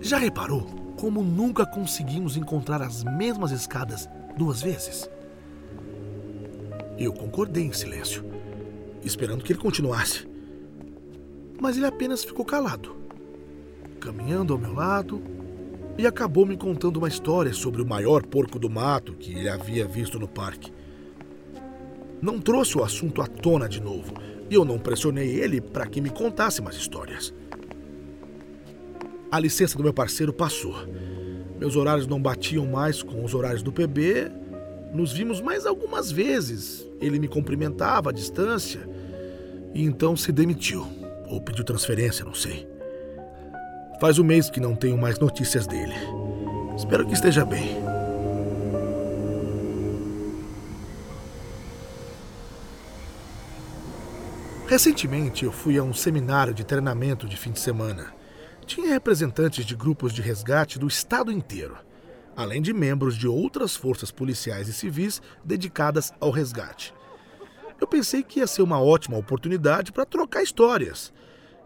Já 0.00 0.18
reparou 0.18 0.62
como 0.96 1.20
nunca 1.20 1.66
conseguimos 1.66 2.36
encontrar 2.36 2.80
as 2.80 3.02
mesmas 3.02 3.50
escadas 3.50 4.08
duas 4.36 4.62
vezes? 4.62 5.10
Eu 6.98 7.12
concordei 7.12 7.64
em 7.64 7.72
silêncio, 7.72 8.24
esperando 9.04 9.44
que 9.44 9.52
ele 9.52 9.60
continuasse. 9.60 10.26
Mas 11.60 11.76
ele 11.76 11.86
apenas 11.86 12.24
ficou 12.24 12.44
calado, 12.44 12.96
caminhando 14.00 14.52
ao 14.52 14.58
meu 14.58 14.72
lado, 14.72 15.22
e 15.96 16.06
acabou 16.06 16.46
me 16.46 16.56
contando 16.56 16.98
uma 16.98 17.08
história 17.08 17.52
sobre 17.52 17.82
o 17.82 17.86
maior 17.86 18.24
porco 18.24 18.58
do 18.58 18.70
mato 18.70 19.14
que 19.14 19.32
ele 19.32 19.48
havia 19.48 19.86
visto 19.86 20.18
no 20.18 20.28
parque. 20.28 20.72
Não 22.20 22.40
trouxe 22.40 22.78
o 22.78 22.84
assunto 22.84 23.22
à 23.22 23.26
tona 23.26 23.68
de 23.68 23.80
novo 23.80 24.12
e 24.50 24.54
eu 24.54 24.64
não 24.64 24.78
pressionei 24.78 25.28
ele 25.40 25.60
para 25.60 25.86
que 25.86 26.00
me 26.00 26.10
contasse 26.10 26.62
mais 26.62 26.76
histórias. 26.76 27.34
A 29.30 29.38
licença 29.38 29.76
do 29.76 29.84
meu 29.84 29.92
parceiro 29.92 30.32
passou. 30.32 30.74
Meus 31.58 31.76
horários 31.76 32.06
não 32.06 32.20
batiam 32.20 32.66
mais 32.66 33.02
com 33.02 33.24
os 33.24 33.34
horários 33.34 33.62
do 33.62 33.72
PB. 33.72 34.30
Nos 34.92 35.12
vimos 35.12 35.40
mais 35.40 35.66
algumas 35.66 36.10
vezes. 36.10 36.86
Ele 37.00 37.18
me 37.18 37.28
cumprimentava 37.28 38.10
à 38.10 38.12
distância 38.12 38.80
e 39.74 39.84
então 39.84 40.16
se 40.16 40.32
demitiu 40.32 40.86
ou 41.26 41.40
pediu 41.40 41.64
transferência, 41.64 42.24
não 42.24 42.34
sei. 42.34 42.66
Faz 44.00 44.18
um 44.18 44.24
mês 44.24 44.48
que 44.48 44.60
não 44.60 44.74
tenho 44.74 44.96
mais 44.96 45.18
notícias 45.18 45.66
dele. 45.66 45.94
Espero 46.76 47.06
que 47.06 47.12
esteja 47.12 47.44
bem. 47.44 47.76
Recentemente 54.68 55.44
eu 55.44 55.50
fui 55.50 55.78
a 55.78 55.82
um 55.82 55.94
seminário 55.94 56.52
de 56.52 56.62
treinamento 56.62 57.26
de 57.26 57.36
fim 57.36 57.50
de 57.50 57.58
semana. 57.58 58.12
Tinha 58.66 58.90
representantes 58.90 59.64
de 59.64 59.74
grupos 59.74 60.12
de 60.12 60.20
resgate 60.20 60.78
do 60.78 60.86
estado 60.86 61.32
inteiro, 61.32 61.76
além 62.38 62.62
de 62.62 62.72
membros 62.72 63.16
de 63.16 63.26
outras 63.26 63.74
forças 63.74 64.12
policiais 64.12 64.68
e 64.68 64.72
civis 64.72 65.20
dedicadas 65.44 66.12
ao 66.20 66.30
resgate. 66.30 66.94
Eu 67.80 67.86
pensei 67.88 68.22
que 68.22 68.38
ia 68.38 68.46
ser 68.46 68.62
uma 68.62 68.80
ótima 68.80 69.18
oportunidade 69.18 69.90
para 69.90 70.06
trocar 70.06 70.40
histórias 70.40 71.12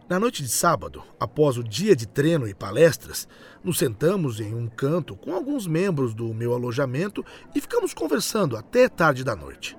na 0.09 0.19
noite 0.19 0.43
de 0.43 0.49
sábado, 0.49 1.03
após 1.21 1.59
o 1.59 1.63
dia 1.63 1.95
de 1.95 2.07
treino 2.07 2.49
e 2.49 2.55
palestras, 2.55 3.29
nos 3.63 3.79
sentamos 3.79 4.41
em 4.41 4.55
um 4.55 4.67
canto 4.67 5.15
com 5.15 5.35
alguns 5.35 5.67
membros 5.67 6.15
do 6.15 6.33
meu 6.33 6.55
alojamento 6.55 7.25
e 7.55 7.61
ficamos 7.61 7.93
conversando 7.93 8.57
até 8.57 8.89
tarde 8.89 9.23
da 9.23 9.37
noite. 9.37 9.77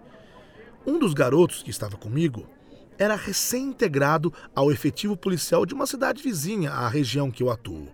Um 0.86 1.00
dos 1.00 1.14
garotos 1.16 1.64
que 1.64 1.72
estava 1.72 1.98
comigo 1.98 2.48
era 3.00 3.16
recém-integrado 3.16 4.32
ao 4.56 4.72
efetivo 4.72 5.18
policial 5.18 5.66
de 5.66 5.74
uma 5.74 5.88
cidade 5.88 6.22
vizinha 6.22 6.72
à 6.72 6.88
região 6.88 7.32
que 7.32 7.42
eu 7.42 7.50
atuo 7.50 7.88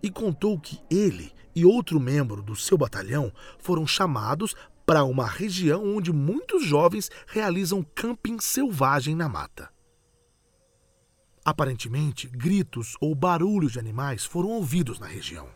e 0.00 0.10
contou 0.10 0.58
que 0.58 0.80
ele 0.88 1.32
e 1.54 1.64
outro 1.64 1.98
membro 2.00 2.42
do 2.42 2.54
seu 2.56 2.76
batalhão 2.78 3.32
foram 3.58 3.86
chamados 3.86 4.54
para 4.86 5.04
uma 5.04 5.26
região 5.26 5.96
onde 5.96 6.12
muitos 6.12 6.64
jovens 6.64 7.10
realizam 7.26 7.84
camping 7.94 8.38
selvagem 8.40 9.14
na 9.14 9.28
mata. 9.28 9.70
Aparentemente, 11.44 12.28
gritos 12.28 12.96
ou 13.00 13.14
barulhos 13.14 13.72
de 13.72 13.78
animais 13.78 14.24
foram 14.24 14.50
ouvidos 14.50 14.98
na 14.98 15.06
região. 15.06 15.48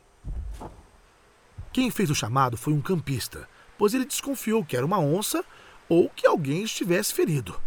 Quem 1.72 1.90
fez 1.90 2.10
o 2.10 2.14
chamado 2.14 2.56
foi 2.56 2.72
um 2.72 2.80
campista, 2.80 3.48
pois 3.76 3.92
ele 3.92 4.04
desconfiou 4.04 4.64
que 4.64 4.76
era 4.76 4.86
uma 4.86 5.00
onça 5.00 5.44
ou 5.88 6.08
que 6.08 6.26
alguém 6.26 6.62
estivesse 6.62 7.12
ferido. 7.12 7.60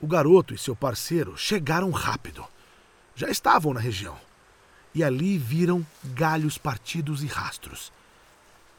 O 0.00 0.06
garoto 0.06 0.54
e 0.54 0.58
seu 0.58 0.76
parceiro 0.76 1.36
chegaram 1.36 1.90
rápido. 1.90 2.44
Já 3.14 3.30
estavam 3.30 3.72
na 3.72 3.80
região. 3.80 4.16
E 4.94 5.04
ali 5.04 5.38
viram 5.38 5.86
galhos 6.04 6.58
partidos 6.58 7.22
e 7.22 7.26
rastros. 7.26 7.92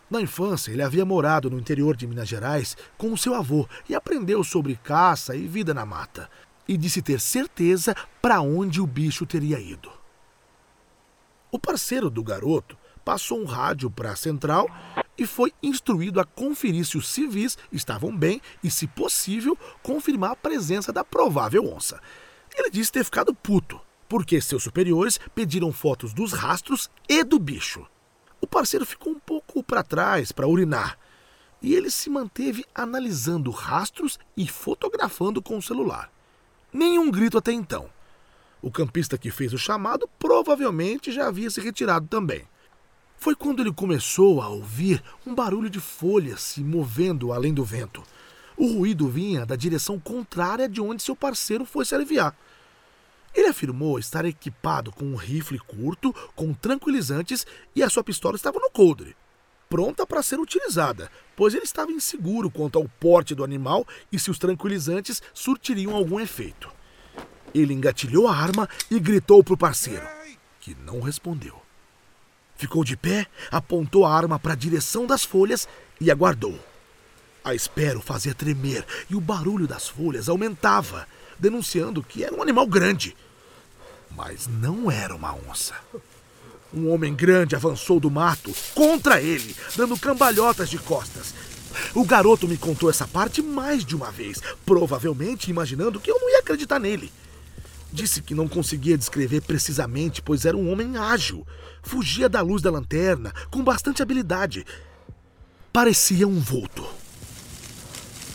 Na 0.10 0.20
infância, 0.20 0.72
ele 0.72 0.82
havia 0.82 1.06
morado 1.06 1.50
no 1.50 1.60
interior 1.60 1.96
de 1.96 2.08
Minas 2.08 2.28
Gerais 2.28 2.76
com 2.98 3.14
o 3.14 3.18
seu 3.18 3.36
avô 3.36 3.68
e 3.88 3.94
aprendeu 3.94 4.44
sobre 4.44 4.76
caça 4.76 5.36
e 5.36 5.48
vida 5.48 5.74
na 5.74 5.86
mata, 5.86 6.30
e 6.68 6.76
de 6.76 6.90
se 6.90 7.02
ter 7.02 7.20
certeza 7.20 7.96
para 8.22 8.42
onde 8.42 8.82
o 8.82 8.88
bicho 8.88 9.26
teria 9.26 9.60
ido. 9.60 9.92
O 11.52 11.60
parceiro 11.60 12.10
do 12.10 12.24
garoto 12.24 12.78
passou 13.06 13.40
um 13.42 13.46
rádio 13.46 13.90
para 13.90 14.12
a 14.12 14.16
central 14.16 14.68
e 15.18 15.26
foi 15.26 15.52
instruído 15.62 16.20
a 16.20 16.26
conferir 16.26 16.86
se 16.86 16.98
os 16.98 17.08
civis 17.08 17.58
estavam 17.72 18.16
bem 18.16 18.42
e, 18.64 18.70
se 18.70 18.88
possível, 18.88 19.58
confirmar 19.82 20.32
a 20.32 20.36
presença 20.36 20.94
da 20.94 21.04
provável 21.04 21.66
onça. 21.66 22.00
Ele 22.56 22.70
disse 22.70 22.92
ter 22.92 23.04
ficado 23.04 23.34
puto, 23.34 23.80
porque 24.10 24.42
seus 24.42 24.64
superiores 24.64 25.20
pediram 25.36 25.72
fotos 25.72 26.12
dos 26.14 26.34
rastros 26.34 26.90
e 27.08 27.24
do 27.24 27.38
bicho. 27.38 27.86
O 28.42 28.48
parceiro 28.48 28.86
ficou 28.86 29.14
um 29.14 29.20
pouco 29.20 29.64
para 29.64 29.84
trás 29.84 30.32
para 30.32 30.48
urinar 30.48 30.98
e 31.62 31.76
ele 31.76 31.92
se 31.92 32.10
manteve 32.10 32.66
analisando 32.74 33.52
rastros 33.52 34.18
e 34.36 34.48
fotografando 34.48 35.42
com 35.42 35.58
o 35.58 35.62
celular. 35.62 36.12
Nenhum 36.74 37.12
grito 37.12 37.38
até 37.38 37.52
então. 37.52 37.90
O 38.62 38.72
campista 38.72 39.18
que 39.18 39.32
fez 39.32 39.54
o 39.54 39.58
chamado 39.58 40.10
provavelmente 40.18 41.12
já 41.12 41.28
havia 41.28 41.50
se 41.50 41.62
retirado 41.62 42.08
também. 42.08 42.46
Foi 43.18 43.36
quando 43.36 43.62
ele 43.62 43.74
começou 43.74 44.42
a 44.42 44.48
ouvir 44.48 45.04
um 45.26 45.36
barulho 45.36 45.70
de 45.70 45.80
folhas 45.80 46.42
se 46.42 46.64
movendo 46.64 47.32
além 47.32 47.54
do 47.54 47.64
vento. 47.64 48.02
O 48.56 48.68
ruído 48.74 49.08
vinha 49.08 49.46
da 49.46 49.56
direção 49.56 50.00
contrária 50.00 50.68
de 50.68 50.82
onde 50.82 51.04
seu 51.04 51.16
parceiro 51.16 51.66
foi 51.66 51.86
se 51.86 51.94
aliviar. 51.94 52.36
Ele 53.34 53.48
afirmou 53.48 54.00
estar 54.00 54.26
equipado 54.26 54.92
com 54.92 55.06
um 55.06 55.16
rifle 55.16 55.60
curto, 55.60 56.14
com 56.36 56.54
tranquilizantes 56.54 57.46
e 57.76 57.84
a 57.84 57.90
sua 57.90 58.04
pistola 58.04 58.36
estava 58.36 58.60
no 58.60 58.70
coldre, 58.72 59.16
pronta 59.70 60.06
para 60.06 60.24
ser 60.24 60.40
utilizada, 60.40 61.12
pois 61.36 61.54
ele 61.54 61.64
estava 61.64 61.92
inseguro 61.92 62.50
quanto 62.50 62.80
ao 62.80 62.90
porte 63.00 63.36
do 63.36 63.44
animal 63.44 63.88
e 64.12 64.18
se 64.20 64.32
os 64.32 64.40
tranquilizantes 64.40 65.22
surtiriam 65.34 65.96
algum 65.96 66.20
efeito. 66.20 66.70
Ele 67.54 67.74
engatilhou 67.74 68.28
a 68.28 68.36
arma 68.36 68.68
e 68.90 69.00
gritou 69.00 69.44
para 69.44 69.54
o 69.54 69.58
parceiro, 69.58 70.08
que 70.60 70.76
não 70.86 71.00
respondeu. 71.00 71.60
Ficou 72.56 72.84
de 72.84 72.98
pé, 72.98 73.28
apontou 73.50 74.06
a 74.06 74.14
arma 74.14 74.38
para 74.38 74.54
a 74.54 74.56
direção 74.56 75.06
das 75.06 75.24
folhas 75.24 75.68
e 76.02 76.12
aguardou. 76.12 76.60
A 77.44 77.56
espera 77.56 77.98
o 77.98 78.02
fazia 78.02 78.36
tremer 78.36 78.86
e 79.10 79.16
o 79.16 79.22
barulho 79.22 79.66
das 79.66 79.88
folhas 79.88 80.28
aumentava, 80.28 81.08
denunciando 81.40 82.04
que 82.04 82.24
era 82.24 82.36
um 82.36 82.42
animal 82.42 82.68
grande. 82.68 83.16
Mas 84.16 84.48
não 84.48 84.92
era 84.92 85.16
uma 85.16 85.34
onça. 85.34 85.74
Um 86.74 86.90
homem 86.92 87.16
grande 87.16 87.56
avançou 87.56 88.00
do 88.00 88.12
mato 88.12 88.54
contra 88.76 89.22
ele, 89.22 89.56
dando 89.76 89.98
cambalhotas 89.98 90.70
de 90.70 90.78
costas. 90.78 91.34
O 91.96 92.04
garoto 92.04 92.48
me 92.48 92.58
contou 92.58 92.90
essa 92.90 93.08
parte 93.08 93.42
mais 93.42 93.86
de 93.86 93.96
uma 93.96 94.12
vez, 94.12 94.40
provavelmente 94.66 95.50
imaginando 95.50 96.00
que 96.00 96.12
eu 96.12 96.20
não 96.20 96.30
ia 96.30 96.40
acreditar 96.40 96.80
nele. 96.80 97.12
Disse 97.92 98.22
que 98.22 98.36
não 98.36 98.48
conseguia 98.48 98.98
descrever 98.98 99.42
precisamente, 99.42 100.22
pois 100.22 100.46
era 100.46 100.56
um 100.56 100.72
homem 100.72 100.96
ágil. 100.98 101.46
Fugia 101.82 102.30
da 102.30 102.42
luz 102.42 102.62
da 102.62 102.70
lanterna 102.70 103.34
com 103.50 103.64
bastante 103.64 104.02
habilidade. 104.02 104.66
Parecia 105.74 106.28
um 106.28 106.40
vulto. 106.40 106.86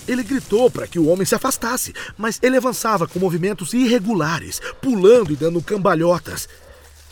Ele 0.06 0.22
gritou 0.22 0.70
para 0.70 0.86
que 0.86 0.98
o 0.98 1.06
homem 1.06 1.24
se 1.24 1.34
afastasse, 1.34 1.94
mas 2.16 2.38
ele 2.42 2.56
avançava 2.56 3.06
com 3.06 3.18
movimentos 3.18 3.72
irregulares, 3.72 4.60
pulando 4.80 5.32
e 5.32 5.36
dando 5.36 5.62
cambalhotas. 5.62 6.48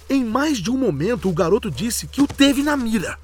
Em 0.08 0.24
mais 0.24 0.58
de 0.58 0.70
um 0.70 0.76
momento, 0.76 1.28
o 1.28 1.32
garoto 1.32 1.70
disse 1.70 2.06
que 2.06 2.20
o 2.20 2.26
teve 2.26 2.62
na 2.62 2.76
mira. 2.76 3.18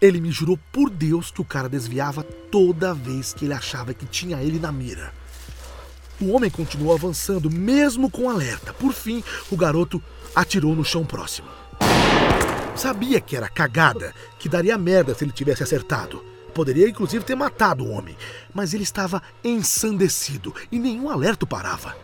Ele 0.00 0.20
me 0.20 0.30
jurou 0.30 0.58
por 0.70 0.90
Deus 0.90 1.30
que 1.30 1.40
o 1.40 1.44
cara 1.44 1.68
desviava 1.68 2.22
toda 2.22 2.94
vez 2.94 3.32
que 3.32 3.46
ele 3.46 3.54
achava 3.54 3.94
que 3.94 4.06
tinha 4.06 4.40
ele 4.42 4.60
na 4.60 4.70
mira. 4.70 5.12
O 6.20 6.30
homem 6.32 6.50
continuou 6.50 6.94
avançando, 6.94 7.50
mesmo 7.50 8.10
com 8.10 8.30
alerta. 8.30 8.72
Por 8.72 8.92
fim, 8.92 9.24
o 9.50 9.56
garoto 9.56 10.02
atirou 10.34 10.74
no 10.74 10.84
chão 10.84 11.04
próximo. 11.04 11.48
Sabia 12.76 13.20
que 13.20 13.34
era 13.34 13.48
cagada, 13.48 14.14
que 14.38 14.48
daria 14.48 14.78
merda 14.78 15.14
se 15.14 15.24
ele 15.24 15.32
tivesse 15.32 15.62
acertado. 15.62 16.22
Poderia 16.56 16.88
inclusive 16.88 17.22
ter 17.22 17.34
matado 17.34 17.84
o 17.84 17.90
homem, 17.90 18.16
mas 18.54 18.72
ele 18.72 18.82
estava 18.82 19.22
ensandecido 19.44 20.54
e 20.72 20.78
nenhum 20.78 21.10
alerta 21.10 21.46
parava. 21.46 21.94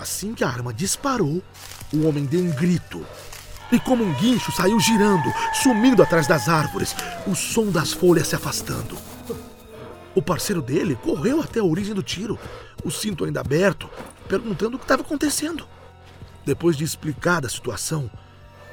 Assim 0.00 0.32
que 0.32 0.44
a 0.44 0.48
arma 0.48 0.72
disparou, 0.72 1.42
o 1.92 2.06
homem 2.06 2.24
deu 2.24 2.38
um 2.38 2.52
grito. 2.52 3.04
E 3.72 3.80
como 3.80 4.04
um 4.04 4.14
guincho 4.14 4.52
saiu 4.52 4.78
girando, 4.78 5.28
sumindo 5.54 6.04
atrás 6.04 6.28
das 6.28 6.48
árvores, 6.48 6.94
o 7.26 7.34
som 7.34 7.72
das 7.72 7.92
folhas 7.92 8.28
se 8.28 8.36
afastando. 8.36 8.96
O 10.14 10.22
parceiro 10.22 10.62
dele 10.62 10.94
correu 10.94 11.40
até 11.40 11.58
a 11.58 11.64
origem 11.64 11.94
do 11.94 12.02
tiro, 12.02 12.38
o 12.84 12.92
cinto 12.92 13.24
ainda 13.24 13.40
aberto, 13.40 13.90
perguntando 14.28 14.76
o 14.76 14.78
que 14.78 14.84
estava 14.84 15.02
acontecendo. 15.02 15.66
Depois 16.46 16.76
de 16.76 16.84
explicada 16.84 17.48
a 17.48 17.50
situação, 17.50 18.08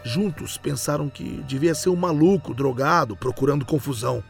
juntos 0.04 0.60
pensaram 0.60 1.10
que 1.10 1.42
devia 1.48 1.74
ser 1.74 1.90
um 1.90 1.96
maluco 1.96 2.54
drogado 2.54 3.16
procurando 3.16 3.66
confusão. 3.66 4.24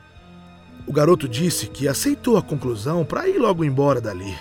O 0.88 0.94
garoto 0.94 1.28
disse 1.28 1.68
que 1.68 1.88
aceitou 1.88 2.38
a 2.38 2.42
conclusão 2.42 3.06
para 3.06 3.28
ir 3.28 3.38
logo 3.38 3.64
embora 3.64 4.02
dali. 4.02 4.38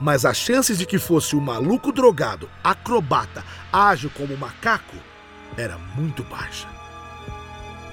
Mas 0.00 0.24
as 0.24 0.36
chances 0.36 0.78
de 0.78 0.86
que 0.86 0.98
fosse 0.98 1.34
um 1.34 1.40
maluco 1.40 1.90
drogado, 1.90 2.48
acrobata, 2.62 3.42
ágil 3.72 4.10
como 4.10 4.34
um 4.34 4.36
macaco, 4.36 4.96
era 5.56 5.78
muito 5.96 6.22
baixa. 6.24 6.68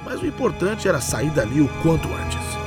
Mas 0.03 0.21
o 0.21 0.25
importante 0.25 0.87
era 0.87 0.99
sair 0.99 1.31
dali 1.31 1.61
o 1.61 1.69
quanto 1.81 2.07
antes. 2.09 2.62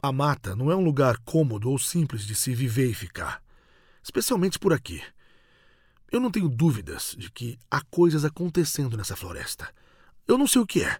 A 0.00 0.12
mata 0.12 0.54
não 0.54 0.70
é 0.70 0.76
um 0.76 0.84
lugar 0.84 1.18
cômodo 1.24 1.68
ou 1.68 1.76
simples 1.76 2.24
de 2.24 2.34
se 2.34 2.54
viver 2.54 2.88
e 2.88 2.94
ficar, 2.94 3.42
especialmente 4.00 4.56
por 4.56 4.72
aqui. 4.72 5.02
Eu 6.10 6.20
não 6.20 6.30
tenho 6.30 6.48
dúvidas 6.48 7.16
de 7.18 7.28
que 7.30 7.58
há 7.68 7.82
coisas 7.82 8.24
acontecendo 8.24 8.96
nessa 8.96 9.16
floresta. 9.16 9.68
Eu 10.26 10.38
não 10.38 10.46
sei 10.46 10.62
o 10.62 10.66
que 10.66 10.84
é, 10.84 10.98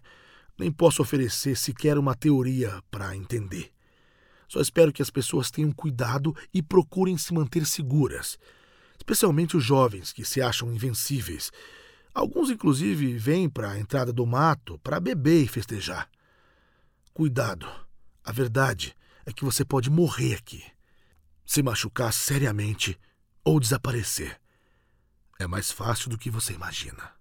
nem 0.57 0.69
posso 0.69 1.01
oferecer 1.01 1.55
sequer 1.55 1.97
uma 1.97 2.13
teoria 2.13 2.83
para 2.91 3.15
entender. 3.15 3.71
Só 4.49 4.59
espero 4.59 4.91
que 4.91 5.01
as 5.01 5.09
pessoas 5.09 5.49
tenham 5.49 5.71
cuidado 5.71 6.35
e 6.53 6.61
procurem 6.61 7.17
se 7.17 7.33
manter 7.33 7.65
seguras, 7.65 8.37
especialmente 8.97 9.55
os 9.55 9.63
jovens 9.63 10.11
que 10.11 10.25
se 10.25 10.41
acham 10.41 10.73
invencíveis. 10.73 11.51
Alguns, 12.13 12.49
inclusive, 12.49 13.17
vêm 13.17 13.47
para 13.47 13.71
a 13.71 13.79
entrada 13.79 14.11
do 14.11 14.25
mato 14.25 14.77
para 14.79 14.99
beber 14.99 15.45
e 15.45 15.47
festejar. 15.47 16.09
Cuidado. 17.13 17.65
A 18.23 18.31
verdade 18.31 18.95
é 19.25 19.33
que 19.33 19.45
você 19.45 19.63
pode 19.63 19.89
morrer 19.89 20.35
aqui, 20.35 20.63
se 21.45 21.63
machucar 21.63 22.13
seriamente 22.13 22.99
ou 23.43 23.59
desaparecer. 23.59 24.39
É 25.39 25.47
mais 25.47 25.71
fácil 25.71 26.09
do 26.09 26.17
que 26.17 26.29
você 26.29 26.53
imagina. 26.53 27.11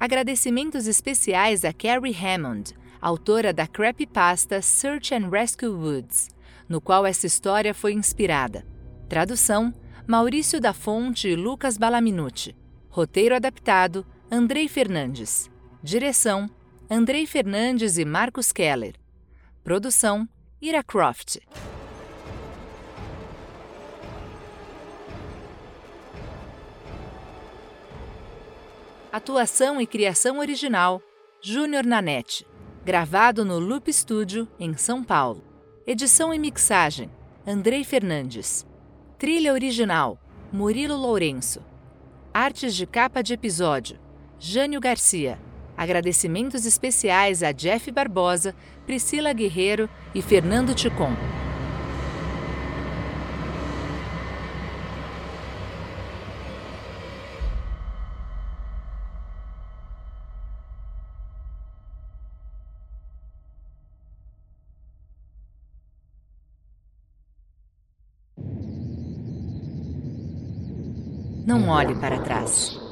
Agradecimentos 0.00 0.88
especiais 0.88 1.64
a 1.64 1.72
Carrie 1.72 2.12
Hammond, 2.12 2.74
autora 3.00 3.52
da 3.52 3.68
creepypasta 3.68 4.60
Search 4.60 5.14
and 5.14 5.28
Rescue 5.28 5.68
Woods, 5.68 6.30
no 6.68 6.80
qual 6.80 7.06
essa 7.06 7.28
história 7.28 7.72
foi 7.72 7.92
inspirada. 7.92 8.66
Tradução: 9.08 9.72
Maurício 10.04 10.60
da 10.60 10.72
Fonte 10.72 11.28
e 11.28 11.36
Lucas 11.36 11.78
Balaminuti. 11.78 12.56
Roteiro 12.88 13.36
adaptado: 13.36 14.04
Andrei 14.28 14.66
Fernandes. 14.66 15.48
Direção: 15.80 16.50
Andrei 16.90 17.24
Fernandes 17.24 17.98
e 17.98 18.04
Marcos 18.04 18.50
Keller. 18.50 18.96
Produção: 19.62 20.28
Ira 20.60 20.82
Croft. 20.82 21.38
Atuação 29.14 29.80
e 29.80 29.86
criação 29.86 30.40
original: 30.40 31.00
Júnior 31.40 31.86
Nanete. 31.86 32.44
Gravado 32.84 33.44
no 33.44 33.60
Loop 33.60 33.92
Studio, 33.92 34.48
em 34.58 34.76
São 34.76 35.04
Paulo. 35.04 35.40
Edição 35.86 36.34
e 36.34 36.38
mixagem: 36.40 37.08
Andrei 37.46 37.84
Fernandes. 37.84 38.66
Trilha 39.16 39.52
original: 39.52 40.18
Murilo 40.52 40.96
Lourenço. 40.96 41.62
Artes 42.34 42.74
de 42.74 42.86
capa 42.88 43.22
de 43.22 43.34
episódio: 43.34 44.00
Jânio 44.36 44.80
Garcia. 44.80 45.38
Agradecimentos 45.76 46.66
especiais 46.66 47.44
a 47.44 47.52
Jeff 47.52 47.92
Barbosa, 47.92 48.52
Priscila 48.84 49.32
Guerreiro 49.32 49.88
e 50.12 50.20
Fernando 50.20 50.74
Ticon. 50.74 51.14
Não 71.64 71.72
olhe 71.72 71.94
para 71.94 72.18
trás. 72.18 72.83